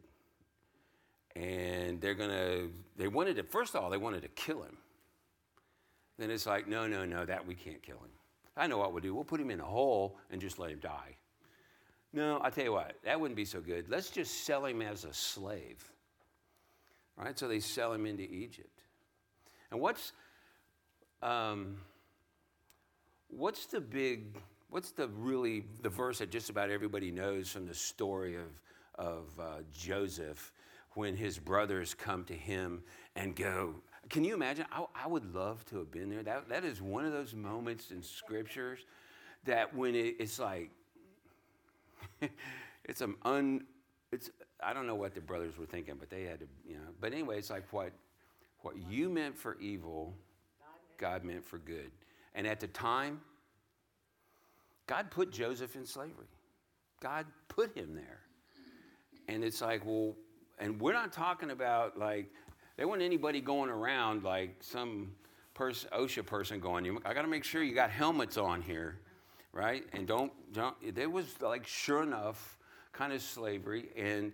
And 1.36 2.00
they're 2.00 2.16
going 2.16 2.30
to, 2.30 2.72
they 2.96 3.06
wanted 3.06 3.36
to, 3.36 3.44
first 3.44 3.76
of 3.76 3.84
all, 3.84 3.90
they 3.90 3.96
wanted 3.96 4.22
to 4.22 4.28
kill 4.30 4.60
him. 4.64 4.76
Then 6.18 6.32
it's 6.32 6.46
like, 6.46 6.66
no, 6.66 6.88
no, 6.88 7.04
no, 7.04 7.24
that 7.24 7.46
we 7.46 7.54
can't 7.54 7.80
kill 7.80 7.98
him. 7.98 8.10
I 8.56 8.66
know 8.66 8.78
what 8.78 8.92
we'll 8.92 9.02
do. 9.02 9.14
We'll 9.14 9.22
put 9.22 9.40
him 9.40 9.52
in 9.52 9.60
a 9.60 9.64
hole 9.64 10.18
and 10.32 10.40
just 10.40 10.58
let 10.58 10.72
him 10.72 10.80
die. 10.80 11.14
No, 12.12 12.40
I 12.42 12.50
tell 12.50 12.64
you 12.64 12.72
what, 12.72 12.96
that 13.04 13.20
wouldn't 13.20 13.36
be 13.36 13.44
so 13.44 13.60
good. 13.60 13.88
Let's 13.88 14.10
just 14.10 14.44
sell 14.44 14.66
him 14.66 14.82
as 14.82 15.04
a 15.04 15.14
slave. 15.14 15.88
Right? 17.16 17.38
So 17.38 17.46
they 17.46 17.60
sell 17.60 17.92
him 17.92 18.04
into 18.04 18.24
Egypt. 18.24 18.82
And 19.70 19.80
what's 19.80 20.12
um, 21.22 21.76
what's 23.38 23.66
the 23.66 23.80
big 23.80 24.36
what's 24.68 24.90
the 24.90 25.08
really 25.08 25.64
the 25.82 25.88
verse 25.88 26.18
that 26.18 26.30
just 26.30 26.50
about 26.50 26.70
everybody 26.70 27.10
knows 27.10 27.48
from 27.48 27.66
the 27.66 27.74
story 27.74 28.36
of 28.36 28.60
of 28.98 29.24
uh, 29.40 29.44
Joseph 29.72 30.52
when 30.94 31.16
his 31.16 31.38
brothers 31.38 31.94
come 31.94 32.24
to 32.24 32.34
him 32.34 32.82
and 33.14 33.36
go. 33.36 33.74
Can 34.10 34.24
you 34.24 34.34
imagine? 34.34 34.66
I, 34.72 34.84
I 35.04 35.06
would 35.06 35.32
love 35.34 35.64
to 35.66 35.78
have 35.78 35.92
been 35.92 36.10
there. 36.10 36.24
That, 36.24 36.48
that 36.48 36.64
is 36.64 36.82
one 36.82 37.04
of 37.04 37.12
those 37.12 37.34
moments 37.34 37.92
in 37.92 38.02
scriptures 38.02 38.80
that 39.44 39.74
when 39.74 39.94
it, 39.94 40.16
it's 40.18 40.40
like, 40.40 40.70
it's 42.84 43.00
an 43.00 43.14
un, 43.22 43.64
it's, 44.10 44.30
I 44.60 44.72
don't 44.72 44.86
know 44.86 44.96
what 44.96 45.14
the 45.14 45.20
brothers 45.20 45.56
were 45.56 45.66
thinking, 45.66 45.94
but 46.00 46.10
they 46.10 46.24
had 46.24 46.40
to, 46.40 46.46
you 46.66 46.74
know. 46.74 46.90
But 47.00 47.12
anyway, 47.12 47.38
it's 47.38 47.50
like 47.50 47.72
what, 47.72 47.92
what 48.62 48.74
you 48.90 49.08
meant 49.08 49.38
for 49.38 49.56
evil, 49.60 50.14
God 50.96 51.22
meant 51.22 51.44
for 51.44 51.58
good. 51.58 51.92
And 52.38 52.46
at 52.46 52.60
the 52.60 52.68
time, 52.68 53.20
God 54.86 55.10
put 55.10 55.32
Joseph 55.32 55.74
in 55.74 55.84
slavery. 55.84 56.28
God 57.00 57.26
put 57.48 57.76
him 57.76 57.96
there. 57.96 58.20
And 59.26 59.42
it's 59.42 59.60
like, 59.60 59.84
well, 59.84 60.14
and 60.60 60.80
we're 60.80 60.92
not 60.92 61.12
talking 61.12 61.50
about 61.50 61.98
like, 61.98 62.30
there 62.76 62.86
wasn't 62.86 63.02
anybody 63.02 63.40
going 63.40 63.70
around 63.70 64.22
like 64.22 64.54
some 64.60 65.10
OSHA 65.58 66.24
person 66.26 66.60
going, 66.60 66.96
I 67.04 67.12
got 67.12 67.22
to 67.22 67.28
make 67.28 67.42
sure 67.42 67.64
you 67.64 67.74
got 67.74 67.90
helmets 67.90 68.36
on 68.36 68.62
here, 68.62 69.00
right? 69.52 69.82
And 69.92 70.06
don't, 70.06 70.30
don't, 70.52 70.76
there 70.94 71.10
was 71.10 71.42
like 71.42 71.66
sure 71.66 72.04
enough 72.04 72.56
kind 72.92 73.12
of 73.12 73.20
slavery. 73.20 73.88
And 73.96 74.32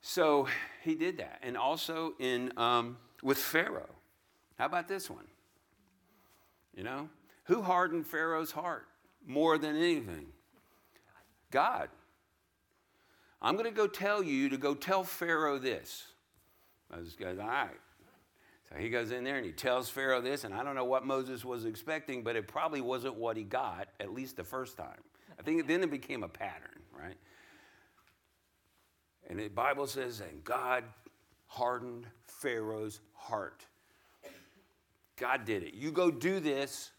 so 0.00 0.48
he 0.82 0.94
did 0.94 1.18
that. 1.18 1.40
And 1.42 1.58
also 1.58 2.14
in, 2.18 2.54
um, 2.56 2.96
with 3.22 3.36
Pharaoh. 3.36 3.94
How 4.58 4.64
about 4.64 4.88
this 4.88 5.10
one? 5.10 5.26
You 6.74 6.84
know, 6.84 7.10
who 7.48 7.62
hardened 7.62 8.06
Pharaoh's 8.06 8.52
heart 8.52 8.86
more 9.26 9.58
than 9.58 9.76
anything? 9.76 10.26
God. 11.50 11.88
I'm 13.40 13.54
going 13.54 13.66
to 13.66 13.74
go 13.74 13.86
tell 13.86 14.22
you 14.22 14.48
to 14.50 14.56
go 14.56 14.74
tell 14.74 15.02
Pharaoh 15.02 15.58
this. 15.58 16.06
Moses 16.90 17.14
goes, 17.14 17.38
All 17.38 17.46
right. 17.46 17.70
So 18.68 18.76
he 18.76 18.90
goes 18.90 19.12
in 19.12 19.24
there 19.24 19.36
and 19.36 19.46
he 19.46 19.52
tells 19.52 19.88
Pharaoh 19.88 20.20
this, 20.20 20.44
and 20.44 20.52
I 20.52 20.62
don't 20.62 20.74
know 20.74 20.84
what 20.84 21.06
Moses 21.06 21.42
was 21.42 21.64
expecting, 21.64 22.22
but 22.22 22.36
it 22.36 22.46
probably 22.46 22.82
wasn't 22.82 23.14
what 23.14 23.36
he 23.36 23.42
got, 23.42 23.88
at 23.98 24.12
least 24.12 24.36
the 24.36 24.44
first 24.44 24.76
time. 24.76 25.00
I 25.38 25.42
think 25.42 25.66
then 25.66 25.82
it 25.82 25.90
became 25.90 26.22
a 26.22 26.28
pattern, 26.28 26.82
right? 26.92 27.16
And 29.30 29.38
the 29.38 29.48
Bible 29.48 29.86
says, 29.86 30.20
and 30.20 30.44
God 30.44 30.84
hardened 31.46 32.06
Pharaoh's 32.26 33.00
heart. 33.14 33.64
God 35.16 35.46
did 35.46 35.62
it. 35.62 35.72
You 35.72 35.90
go 35.90 36.10
do 36.10 36.38
this. 36.38 36.90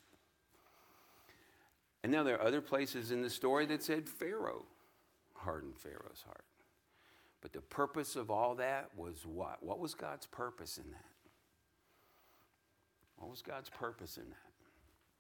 And 2.04 2.12
now 2.12 2.24
there 2.24 2.40
are 2.40 2.48
other 2.48 2.62
places 2.62 3.12
in 3.12 3.22
the 3.22 3.30
story 3.30 3.66
that 3.68 3.84
said 3.84 4.08
Pharaoh 4.08 4.66
hardened 5.36 5.78
Pharaoh's 5.78 6.24
heart. 6.26 6.44
But 7.42 7.54
the 7.54 7.62
purpose 7.62 8.16
of 8.16 8.30
all 8.30 8.56
that 8.56 8.90
was 8.96 9.26
what? 9.26 9.64
What 9.64 9.80
was 9.80 9.94
God's 9.94 10.28
purpose 10.28 10.78
in 10.78 10.92
that? 10.92 11.06
What 13.18 13.30
was 13.30 13.42
God's 13.42 13.70
purpose 13.70 14.18
in 14.18 14.30
that? 14.30 14.38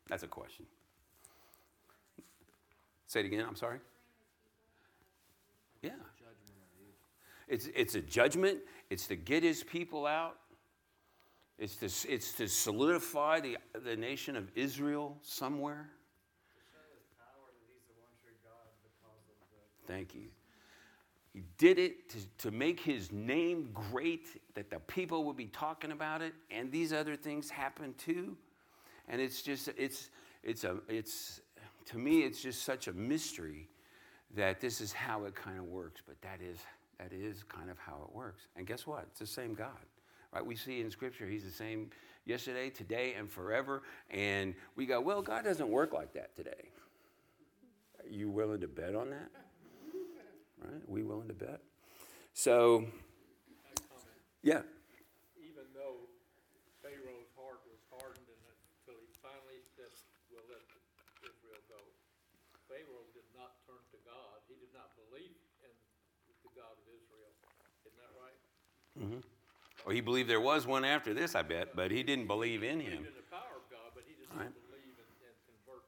That's 0.08 0.24
a 0.24 0.28
question. 0.28 0.66
Say 3.08 3.22
it 3.22 3.26
again, 3.26 3.46
I'm 3.48 3.56
sorry. 3.56 3.80
Yeah. 5.82 5.92
It's, 7.48 7.68
it's 7.76 7.96
a 7.96 8.02
judgment, 8.02 8.60
it's 8.90 9.08
to 9.08 9.16
get 9.16 9.42
his 9.42 9.64
people 9.64 10.06
out, 10.06 10.38
it's 11.58 11.76
to, 11.78 12.12
it's 12.12 12.34
to 12.34 12.48
solidify 12.48 13.40
the, 13.40 13.58
the 13.84 13.96
nation 13.96 14.36
of 14.36 14.52
Israel 14.56 15.18
somewhere. 15.24 15.90
Thank 19.90 20.14
you. 20.14 20.28
He 21.34 21.42
did 21.58 21.80
it 21.80 22.10
to, 22.10 22.18
to 22.50 22.52
make 22.52 22.80
his 22.80 23.12
name 23.12 23.70
great, 23.74 24.28
that 24.54 24.70
the 24.70 24.80
people 24.80 25.24
would 25.26 25.36
be 25.36 25.48
talking 25.48 25.92
about 25.92 26.22
it, 26.22 26.34
and 26.52 26.72
these 26.72 26.94
other 26.94 27.16
things 27.16 27.50
happen 27.50 27.96
too. 27.98 28.38
And 29.08 29.20
it's 29.20 29.42
just, 29.42 29.68
it's, 29.78 30.12
it's 30.44 30.64
a, 30.64 30.78
it's, 30.88 31.42
to 31.86 31.98
me, 31.98 32.22
it's 32.22 32.40
just 32.42 32.64
such 32.64 32.88
a 32.88 32.94
mystery 32.94 33.68
that 34.36 34.62
this 34.62 34.80
is 34.80 34.94
how 34.94 35.26
it 35.26 35.34
kind 35.34 35.58
of 35.58 35.66
works, 35.66 36.02
but 36.06 36.22
that 36.22 36.40
is, 36.40 36.60
that 37.00 37.12
is 37.12 37.44
kind 37.44 37.72
of 37.72 37.80
how 37.80 38.08
it 38.08 38.16
works. 38.16 38.44
And 38.56 38.68
guess 38.68 38.86
what? 38.86 39.06
It's 39.10 39.20
the 39.20 39.26
same 39.26 39.56
God. 39.56 39.70
Right? 40.32 40.46
We 40.46 40.56
see 40.56 40.82
in 40.82 40.92
Scripture, 40.92 41.26
He's 41.26 41.46
the 41.46 41.52
same 41.52 41.90
yesterday, 42.26 42.70
today, 42.70 43.16
and 43.18 43.28
forever. 43.28 43.82
And 44.12 44.54
we 44.76 44.86
go, 44.86 45.02
well, 45.02 45.24
God 45.24 45.44
doesn't 45.46 45.70
work 45.70 45.94
like 45.94 46.14
that 46.14 46.36
today. 46.36 46.70
Are 48.04 48.10
you 48.10 48.30
willing 48.30 48.62
to 48.62 48.68
bet 48.68 48.94
on 48.94 49.10
that? 49.10 49.30
Right? 50.60 50.84
Are 50.84 50.92
we 50.92 51.04
willing 51.04 51.28
to 51.30 51.38
bet? 51.38 51.62
So, 52.34 52.86
yeah. 54.44 54.64
Even 55.40 55.66
though 55.76 56.08
Pharaoh's 56.84 57.32
heart 57.36 57.64
was 57.68 57.80
hardened 57.92 58.28
until 58.28 59.00
he 59.00 59.12
finally 59.24 59.60
said, 59.76 59.92
we'll 60.32 60.46
let 60.52 60.64
Israel 61.24 61.60
go, 61.68 61.82
Pharaoh 62.68 63.08
did 63.16 63.28
not 63.36 63.60
turn 63.68 63.82
to 63.92 64.00
God. 64.08 64.40
He 64.48 64.56
did 64.60 64.72
not 64.76 64.94
believe 64.96 65.36
in 65.64 65.74
the 66.44 66.52
God 66.56 66.76
of 66.76 66.86
Israel. 66.88 67.34
Isn't 67.88 68.00
that 68.00 68.14
right? 68.16 68.40
Mm-hmm. 69.00 69.22
Well, 69.86 69.96
he 69.96 70.02
believed 70.04 70.30
there 70.30 70.44
was 70.44 70.68
one 70.68 70.84
after 70.84 71.14
this, 71.14 71.36
I 71.36 71.42
bet, 71.42 71.76
but 71.76 71.90
he 71.92 72.04
didn't 72.04 72.28
believe 72.28 72.64
in 72.64 72.80
him. 72.80 73.08
in 73.08 73.16
the 73.16 73.28
power 73.32 73.56
of 73.56 73.66
God, 73.72 73.96
but 73.96 74.04
he 74.08 74.14
did 74.16 74.28
Right. 74.36 74.52
not 74.52 74.60
believe 74.70 74.96
and, 75.00 75.12
and 75.24 75.36
convert 75.48 75.88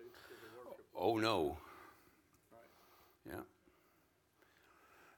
to, 0.00 0.04
to 0.08 0.34
the 0.40 0.50
worship. 0.56 0.84
Oh, 0.96 1.16
no. 1.20 1.56
Right. 2.50 2.72
Yeah. 3.28 3.44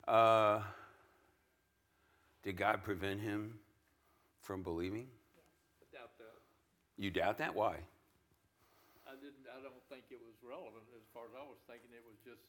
Uh, 0.08 0.64
did 2.42 2.56
God 2.56 2.80
prevent 2.82 3.20
him 3.20 3.60
from 4.40 4.62
believing? 4.64 5.04
I 5.84 5.84
doubt 5.92 6.16
that. 6.16 6.32
You 6.96 7.10
doubt 7.12 7.36
that? 7.44 7.52
Why? 7.54 7.76
I 9.04 9.12
didn't, 9.20 9.44
I 9.52 9.60
don't 9.60 9.84
think 9.92 10.08
it 10.08 10.16
was 10.24 10.32
relevant 10.40 10.88
as 10.96 11.04
far 11.12 11.28
as 11.28 11.36
I 11.36 11.44
was 11.44 11.60
thinking. 11.68 11.92
It 11.92 12.00
was 12.08 12.16
just, 12.24 12.40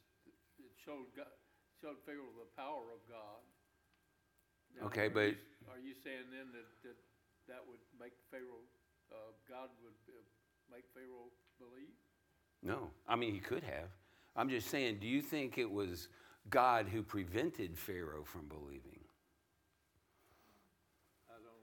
it 0.56 0.72
showed 0.80 1.12
God, 1.19 1.28
showed 1.84 2.00
Pharaoh 2.08 2.32
the 2.39 2.48
power 2.56 2.95
of 2.95 3.04
God. 3.12 3.43
Now, 4.80 4.88
Okay, 4.88 5.08
are 5.08 5.12
but- 5.12 5.36
you- 5.36 5.67
Are 5.67 5.80
you 5.84 5.91
saying 5.93 6.32
then 6.32 6.56
that, 6.56 6.67
that 6.88 6.98
that 7.52 7.62
would 7.67 7.84
make 8.00 8.13
Pharaoh, 8.32 8.63
uh, 9.12 9.36
God 9.52 9.67
would 9.84 10.00
uh, 10.08 10.15
make 10.72 10.86
Pharaoh 10.95 11.28
believe? 11.60 11.91
No. 12.63 12.89
I 13.08 13.15
mean, 13.19 13.34
he 13.34 13.39
could 13.39 13.63
have. 13.63 13.91
I'm 14.36 14.48
just 14.48 14.69
saying, 14.69 15.00
do 15.02 15.08
you 15.08 15.22
think 15.22 15.58
it 15.58 15.69
was 15.69 16.08
God 16.49 16.88
who 16.88 17.03
prevented 17.03 17.77
Pharaoh 17.77 18.23
from 18.23 18.47
believing? 18.47 18.99
I 21.29 21.33
don't, 21.43 21.53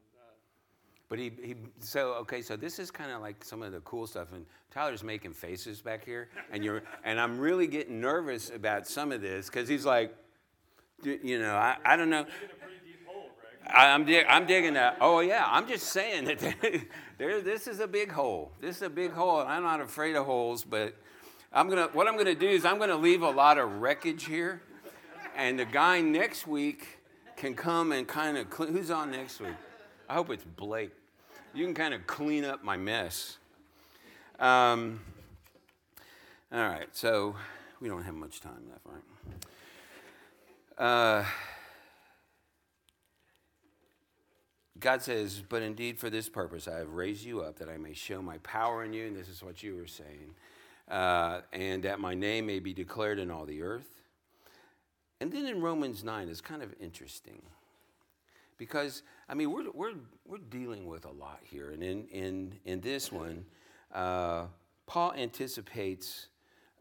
But 1.09 1.19
he, 1.19 1.33
he 1.43 1.57
so 1.81 2.15
okay, 2.15 2.43
so 2.43 2.57
this 2.57 2.79
is 2.79 2.91
kind 2.91 3.11
of 3.11 3.21
like 3.21 3.45
some 3.45 3.63
of 3.63 3.73
the 3.73 3.81
cool 3.81 4.07
stuff, 4.07 4.33
and 4.33 4.47
Tyler's 4.71 5.05
making 5.05 5.33
faces 5.33 5.81
back 5.81 6.05
here, 6.05 6.29
and 6.51 6.65
you're, 6.65 6.83
and 7.05 7.21
I'm 7.21 7.39
really 7.39 7.67
getting 7.67 8.01
nervous 8.01 8.51
about 8.51 8.87
some 8.87 9.13
of 9.13 9.21
this 9.21 9.47
because 9.47 9.69
he's 9.69 9.87
like, 9.87 10.15
you 11.03 11.39
know, 11.39 11.55
I, 11.55 11.77
I 11.85 11.97
don't 11.97 12.11
know. 12.11 12.27
I, 13.69 13.89
I'm, 13.89 14.05
dig, 14.05 14.25
I'm 14.29 14.47
digging 14.47 14.75
that. 14.75 14.99
Oh 15.01 15.21
yeah, 15.21 15.45
I'm 15.47 15.67
just 15.67 15.89
saying 15.89 16.25
that 16.27 16.39
there, 17.19 17.41
this 17.41 17.67
is 17.67 17.81
a 17.81 17.87
big 17.87 18.13
hole. 18.13 18.53
This 18.61 18.77
is 18.77 18.83
a 18.83 18.91
big 18.91 19.13
hole, 19.13 19.41
and 19.41 19.51
I'm 19.51 19.63
not 19.63 19.81
afraid 19.81 20.15
of 20.17 20.25
holes, 20.27 20.65
but 20.65 20.95
I'm 21.53 21.69
gonna. 21.69 21.89
What 21.93 22.07
I'm 22.07 22.17
gonna 22.17 22.35
do 22.35 22.49
is 22.49 22.65
I'm 22.65 22.79
gonna 22.79 22.97
leave 22.97 23.23
a 23.23 23.31
lot 23.31 23.59
of 23.59 23.81
wreckage 23.81 24.25
here, 24.25 24.63
and 25.37 25.59
the 25.59 25.65
guy 25.65 26.01
next 26.01 26.47
week 26.47 26.99
can 27.37 27.55
come 27.55 27.93
and 27.93 28.09
kind 28.09 28.37
of. 28.39 28.51
Clean, 28.51 28.73
who's 28.73 28.91
on 28.91 29.11
next 29.11 29.41
week? 29.41 29.55
I 30.09 30.15
hope 30.15 30.31
it's 30.31 30.45
Blake. 30.45 30.93
You 31.55 31.65
can 31.65 31.75
kind 31.75 31.95
of 31.95 32.07
clean 32.07 32.45
up 32.45 32.65
my 32.65 32.77
mess. 32.77 33.39
Um, 34.39 35.01
all 36.53 36.61
right, 36.61 36.89
so 36.93 37.37
we 37.81 37.89
don't 37.89 38.03
have 38.03 38.15
much 38.15 38.41
time 38.41 38.65
left, 38.71 38.87
right? 38.87 39.03
Uh, 40.79 41.25
God 44.79 45.03
says, 45.03 45.43
But 45.47 45.63
indeed, 45.63 45.99
for 45.99 46.11
this 46.11 46.29
purpose, 46.29 46.69
I 46.69 46.79
have 46.79 46.91
raised 46.91 47.25
you 47.25 47.41
up 47.41 47.59
that 47.59 47.69
I 47.69 47.77
may 47.77 47.95
show 47.95 48.21
my 48.21 48.39
power 48.39 48.85
in 48.85 48.93
you. 48.93 49.07
And 49.07 49.17
this 49.17 49.29
is 49.29 49.43
what 49.43 49.63
you 49.63 49.77
were 49.77 49.87
saying. 49.87 50.35
Uh, 50.89 51.41
and 51.53 51.83
that 51.83 51.99
my 51.99 52.15
name 52.15 52.47
may 52.47 52.61
be 52.61 52.73
declared 52.73 53.19
in 53.19 53.31
all 53.31 53.45
the 53.45 53.63
earth. 53.63 53.96
And 55.21 55.33
then 55.33 55.47
in 55.47 55.61
Romans 55.61 56.05
9, 56.05 56.29
it's 56.29 56.41
kind 56.41 56.63
of 56.63 56.75
interesting. 56.81 57.41
Because, 58.59 59.03
I 59.29 59.35
mean, 59.35 59.51
we're, 59.51 59.71
we're, 59.73 59.95
we're 60.27 60.39
dealing 60.39 60.87
with 60.87 61.05
a 61.05 61.11
lot 61.11 61.41
here. 61.43 61.71
And 61.71 61.83
in, 61.83 62.07
in, 62.09 62.53
in 62.65 62.81
this 62.81 63.11
one, 63.13 63.45
uh, 63.95 64.47
Paul 64.87 65.13
anticipates 65.15 66.29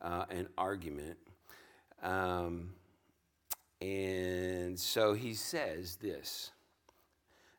uh, 0.01 0.25
an 0.29 0.47
argument. 0.57 1.17
Um, 2.01 2.71
and 3.81 4.79
so 4.79 5.13
he 5.13 5.33
says 5.33 5.97
this. 5.97 6.51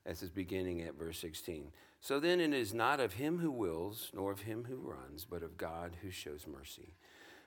This 0.06 0.22
is 0.22 0.30
beginning 0.30 0.82
at 0.82 0.96
verse 0.96 1.18
16. 1.18 1.72
So 2.00 2.20
then 2.20 2.40
it 2.40 2.54
is 2.54 2.72
not 2.72 3.00
of 3.00 3.14
him 3.14 3.38
who 3.38 3.50
wills, 3.50 4.10
nor 4.14 4.30
of 4.30 4.42
him 4.42 4.66
who 4.68 4.76
runs, 4.76 5.24
but 5.24 5.42
of 5.42 5.56
God 5.56 5.96
who 6.02 6.10
shows 6.10 6.46
mercy. 6.46 6.94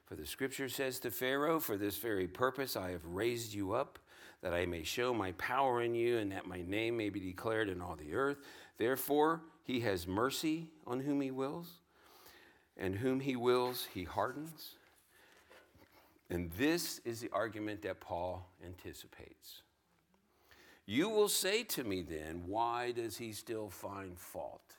For 0.09 0.15
the 0.15 0.25
scripture 0.25 0.69
says 0.69 0.97
to 1.01 1.11
Pharaoh, 1.11 1.59
For 1.59 1.77
this 1.77 1.99
very 1.99 2.27
purpose 2.27 2.75
I 2.75 2.89
have 2.89 3.05
raised 3.05 3.53
you 3.53 3.73
up, 3.73 3.99
that 4.41 4.55
I 4.55 4.65
may 4.65 4.81
show 4.81 5.13
my 5.13 5.33
power 5.33 5.83
in 5.83 5.93
you, 5.93 6.17
and 6.17 6.31
that 6.31 6.47
my 6.47 6.63
name 6.63 6.97
may 6.97 7.09
be 7.09 7.19
declared 7.19 7.69
in 7.69 7.79
all 7.79 7.95
the 7.95 8.15
earth. 8.15 8.37
Therefore, 8.79 9.41
he 9.63 9.81
has 9.81 10.07
mercy 10.07 10.69
on 10.87 11.01
whom 11.01 11.21
he 11.21 11.29
wills, 11.29 11.67
and 12.75 12.95
whom 12.95 13.19
he 13.19 13.35
wills, 13.35 13.87
he 13.93 14.03
hardens. 14.03 14.73
And 16.31 16.49
this 16.53 17.01
is 17.05 17.21
the 17.21 17.29
argument 17.31 17.83
that 17.83 17.99
Paul 17.99 18.49
anticipates. 18.65 19.61
You 20.87 21.09
will 21.09 21.29
say 21.29 21.61
to 21.65 21.83
me 21.83 22.01
then, 22.01 22.45
why 22.47 22.93
does 22.93 23.17
he 23.17 23.31
still 23.31 23.69
find 23.69 24.17
fault? 24.17 24.73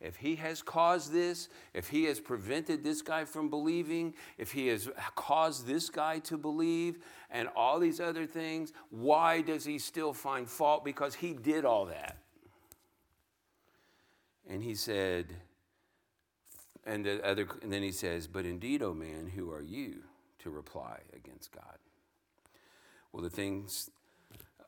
If 0.00 0.16
he 0.16 0.36
has 0.36 0.62
caused 0.62 1.12
this, 1.12 1.48
if 1.74 1.88
he 1.88 2.04
has 2.04 2.20
prevented 2.20 2.84
this 2.84 3.02
guy 3.02 3.24
from 3.24 3.50
believing, 3.50 4.14
if 4.36 4.52
he 4.52 4.68
has 4.68 4.88
caused 5.16 5.66
this 5.66 5.90
guy 5.90 6.20
to 6.20 6.36
believe, 6.36 6.98
and 7.30 7.48
all 7.56 7.80
these 7.80 7.98
other 7.98 8.24
things, 8.24 8.72
why 8.90 9.40
does 9.40 9.64
he 9.64 9.78
still 9.78 10.12
find 10.12 10.48
fault? 10.48 10.84
Because 10.84 11.16
he 11.16 11.32
did 11.32 11.64
all 11.64 11.86
that. 11.86 12.18
And 14.48 14.62
he 14.62 14.74
said, 14.74 15.34
and, 16.86 17.04
the 17.04 17.24
other, 17.26 17.46
and 17.60 17.72
then 17.72 17.82
he 17.82 17.92
says, 17.92 18.28
But 18.28 18.46
indeed, 18.46 18.82
O 18.82 18.94
man, 18.94 19.26
who 19.34 19.50
are 19.50 19.62
you 19.62 20.04
to 20.38 20.50
reply 20.50 21.00
against 21.14 21.52
God? 21.52 21.76
Will 23.12 23.22
the 23.22 23.30
things 23.30 23.90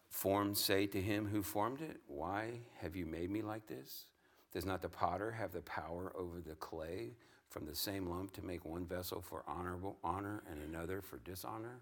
formed 0.09 0.59
say 0.59 0.87
to 0.89 1.01
him 1.01 1.29
who 1.29 1.43
formed 1.43 1.81
it, 1.81 2.01
Why 2.09 2.61
have 2.81 2.97
you 2.97 3.07
made 3.07 3.31
me 3.31 3.43
like 3.43 3.69
this? 3.69 4.07
Does 4.53 4.67
not 4.67 4.83
the 4.83 4.89
potter 4.89 5.31
have 5.31 5.53
the 5.53 5.63
power 5.63 6.13
over 6.17 6.41
the 6.41 6.55
clay 6.57 7.11
from 7.49 7.67
the 7.67 7.75
same 7.75 8.09
lump 8.09 8.33
to 8.33 8.45
make 8.45 8.65
one 8.65 8.87
vessel 8.87 9.21
for 9.21 9.43
honorable 9.47 9.97
honor 10.03 10.43
and 10.51 10.61
another 10.63 11.01
for 11.01 11.19
dishonor? 11.19 11.81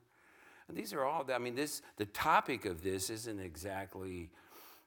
And 0.68 0.76
these 0.76 0.92
are 0.92 1.04
all, 1.04 1.26
I 1.32 1.38
mean, 1.38 1.54
this 1.54 1.82
the 1.96 2.06
topic 2.06 2.66
of 2.66 2.82
this 2.82 3.08
isn't 3.10 3.40
exactly 3.40 4.30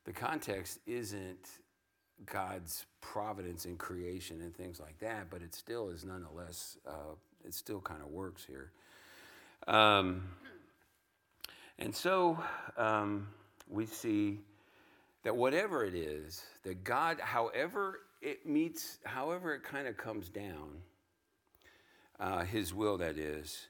the 0.05 0.13
context 0.13 0.79
isn't 0.85 1.47
God's 2.25 2.85
providence 3.01 3.65
in 3.65 3.77
creation 3.77 4.41
and 4.41 4.55
things 4.55 4.79
like 4.79 4.99
that, 4.99 5.29
but 5.29 5.41
it 5.41 5.53
still 5.53 5.89
is 5.89 6.05
nonetheless, 6.05 6.77
uh, 6.87 7.15
it 7.45 7.53
still 7.53 7.81
kind 7.81 8.01
of 8.01 8.09
works 8.09 8.45
here. 8.45 8.71
Um, 9.67 10.23
and 11.79 11.95
so 11.95 12.37
um, 12.77 13.27
we 13.67 13.85
see 13.85 14.39
that 15.23 15.35
whatever 15.35 15.85
it 15.85 15.95
is, 15.95 16.43
that 16.63 16.83
God, 16.83 17.19
however 17.19 17.99
it 18.21 18.45
meets, 18.45 18.99
however 19.05 19.53
it 19.53 19.63
kind 19.63 19.87
of 19.87 19.97
comes 19.97 20.29
down, 20.29 20.81
uh, 22.19 22.43
His 22.43 22.73
will 22.73 22.97
that 22.97 23.17
is, 23.17 23.67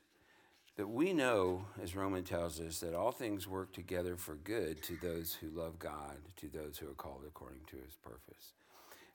that 0.78 0.88
we 0.88 1.14
know, 1.14 1.66
as 1.82 1.96
Roman 1.96 2.24
tells 2.24 2.60
us, 2.60 2.80
that 2.80 2.94
all 2.94 3.12
things 3.12 3.48
work 3.48 3.74
together 3.74 4.16
for 4.16 4.36
good 4.36 4.82
to 4.84 4.98
those 5.02 5.34
who 5.34 5.50
love 5.50 5.78
God, 5.80 6.18
to 6.38 6.48
those 6.48 6.78
who 6.78 6.90
are 6.90 6.96
called 6.96 7.24
according 7.28 7.62
to 7.68 7.78
His 7.78 7.96
purpose. 7.96 8.54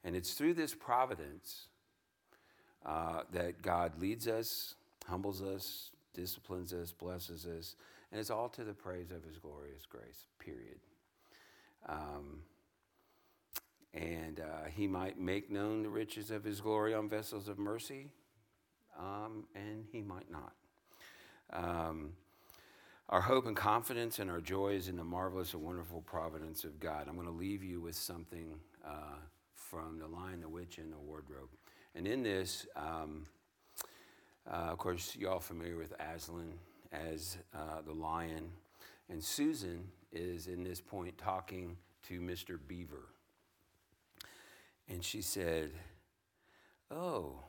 And 0.04 0.14
it's 0.14 0.34
through 0.34 0.54
this 0.54 0.74
providence 0.74 1.66
uh, 2.84 3.22
that 3.32 3.62
God 3.62 4.00
leads 4.00 4.28
us, 4.28 4.74
humbles 5.06 5.42
us, 5.42 5.90
disciplines 6.14 6.72
us, 6.72 6.92
blesses 6.92 7.46
us, 7.46 7.74
and 8.12 8.20
it's 8.20 8.30
all 8.30 8.48
to 8.50 8.62
the 8.62 8.72
praise 8.72 9.10
of 9.10 9.24
His 9.24 9.38
glorious 9.38 9.84
grace, 9.86 10.26
period. 10.38 10.78
Um, 11.88 12.40
and 13.94 14.40
uh, 14.40 14.68
he 14.74 14.86
might 14.86 15.18
make 15.18 15.50
known 15.50 15.82
the 15.82 15.88
riches 15.88 16.30
of 16.30 16.44
his 16.44 16.60
glory 16.60 16.94
on 16.94 17.08
vessels 17.08 17.48
of 17.48 17.58
mercy, 17.58 18.08
um, 18.98 19.44
and 19.54 19.84
he 19.90 20.02
might 20.02 20.30
not. 20.30 20.52
Um, 21.52 22.12
our 23.08 23.20
hope 23.20 23.46
and 23.46 23.56
confidence 23.56 24.18
and 24.18 24.30
our 24.30 24.40
joy 24.40 24.70
is 24.74 24.88
in 24.88 24.96
the 24.96 25.04
marvelous 25.04 25.54
and 25.54 25.62
wonderful 25.62 26.00
providence 26.02 26.64
of 26.64 26.80
God. 26.80 27.06
I'm 27.08 27.14
going 27.14 27.28
to 27.28 27.32
leave 27.32 27.62
you 27.62 27.80
with 27.80 27.94
something 27.94 28.54
uh, 28.84 29.18
from 29.54 29.98
The 29.98 30.08
Lion, 30.08 30.40
the 30.40 30.48
Witch, 30.48 30.78
and 30.78 30.92
the 30.92 30.98
Wardrobe. 30.98 31.48
And 31.94 32.06
in 32.06 32.22
this, 32.22 32.66
um, 32.76 33.26
uh, 34.50 34.70
of 34.70 34.78
course, 34.78 35.16
you're 35.16 35.30
all 35.30 35.40
familiar 35.40 35.76
with 35.76 35.94
Aslan 36.00 36.52
as 36.92 37.38
uh, 37.54 37.82
the 37.86 37.92
lion. 37.92 38.50
And 39.08 39.22
Susan 39.22 39.84
is 40.16 40.46
in 40.46 40.64
this 40.64 40.80
point 40.80 41.16
talking 41.18 41.76
to 42.08 42.20
Mr. 42.20 42.58
Beaver. 42.66 43.08
And 44.88 45.04
she 45.04 45.22
said, 45.22 45.70
Oh, 46.90 47.40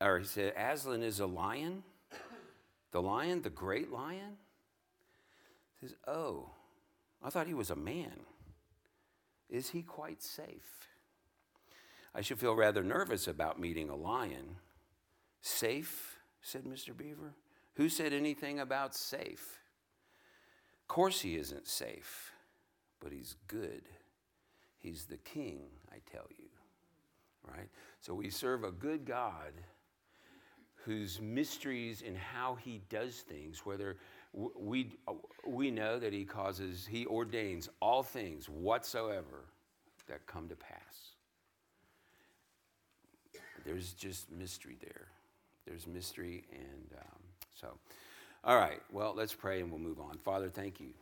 or 0.00 0.18
he 0.18 0.24
said, 0.26 0.52
Aslan 0.56 1.02
is 1.02 1.20
a 1.20 1.26
lion? 1.26 1.82
The 2.92 3.02
lion, 3.02 3.42
the 3.42 3.50
great 3.50 3.90
lion? 3.90 4.36
He 5.80 5.86
says, 5.86 5.96
Oh, 6.06 6.50
I 7.22 7.30
thought 7.30 7.46
he 7.46 7.54
was 7.54 7.70
a 7.70 7.76
man. 7.76 8.20
Is 9.48 9.70
he 9.70 9.82
quite 9.82 10.22
safe? 10.22 10.88
I 12.14 12.20
should 12.20 12.38
feel 12.38 12.54
rather 12.54 12.82
nervous 12.82 13.28
about 13.28 13.60
meeting 13.60 13.90
a 13.90 13.96
lion. 13.96 14.56
Safe, 15.42 16.16
said 16.40 16.64
Mr. 16.64 16.96
Beaver. 16.96 17.34
Who 17.74 17.88
said 17.88 18.12
anything 18.12 18.58
about 18.58 18.94
safe? 18.94 19.58
Of 20.86 20.88
course, 20.88 21.20
he 21.20 21.34
isn't 21.36 21.66
safe, 21.66 22.30
but 23.00 23.10
he's 23.10 23.34
good. 23.48 23.82
He's 24.78 25.06
the 25.06 25.16
king, 25.16 25.62
I 25.90 25.96
tell 26.08 26.26
you. 26.30 26.46
Right? 27.44 27.68
So 28.00 28.14
we 28.14 28.30
serve 28.30 28.62
a 28.62 28.70
good 28.70 29.04
God 29.04 29.52
whose 30.84 31.20
mysteries 31.20 32.02
in 32.02 32.14
how 32.14 32.54
he 32.54 32.82
does 32.88 33.16
things, 33.16 33.66
whether 33.66 33.96
we, 34.32 34.92
we 35.44 35.72
know 35.72 35.98
that 35.98 36.12
he 36.12 36.24
causes, 36.24 36.86
he 36.86 37.04
ordains 37.06 37.68
all 37.80 38.04
things 38.04 38.48
whatsoever 38.48 39.46
that 40.06 40.24
come 40.28 40.48
to 40.48 40.54
pass. 40.54 41.14
There's 43.64 43.92
just 43.92 44.30
mystery 44.30 44.78
there. 44.80 45.08
There's 45.66 45.88
mystery, 45.88 46.44
and 46.52 46.92
um, 46.96 47.22
so, 47.60 47.76
all 48.46 48.56
right, 48.56 48.80
well, 48.92 49.12
let's 49.16 49.34
pray 49.34 49.60
and 49.60 49.70
we'll 49.70 49.80
move 49.80 50.00
on. 50.00 50.18
Father, 50.18 50.48
thank 50.48 50.80
you 50.80 50.90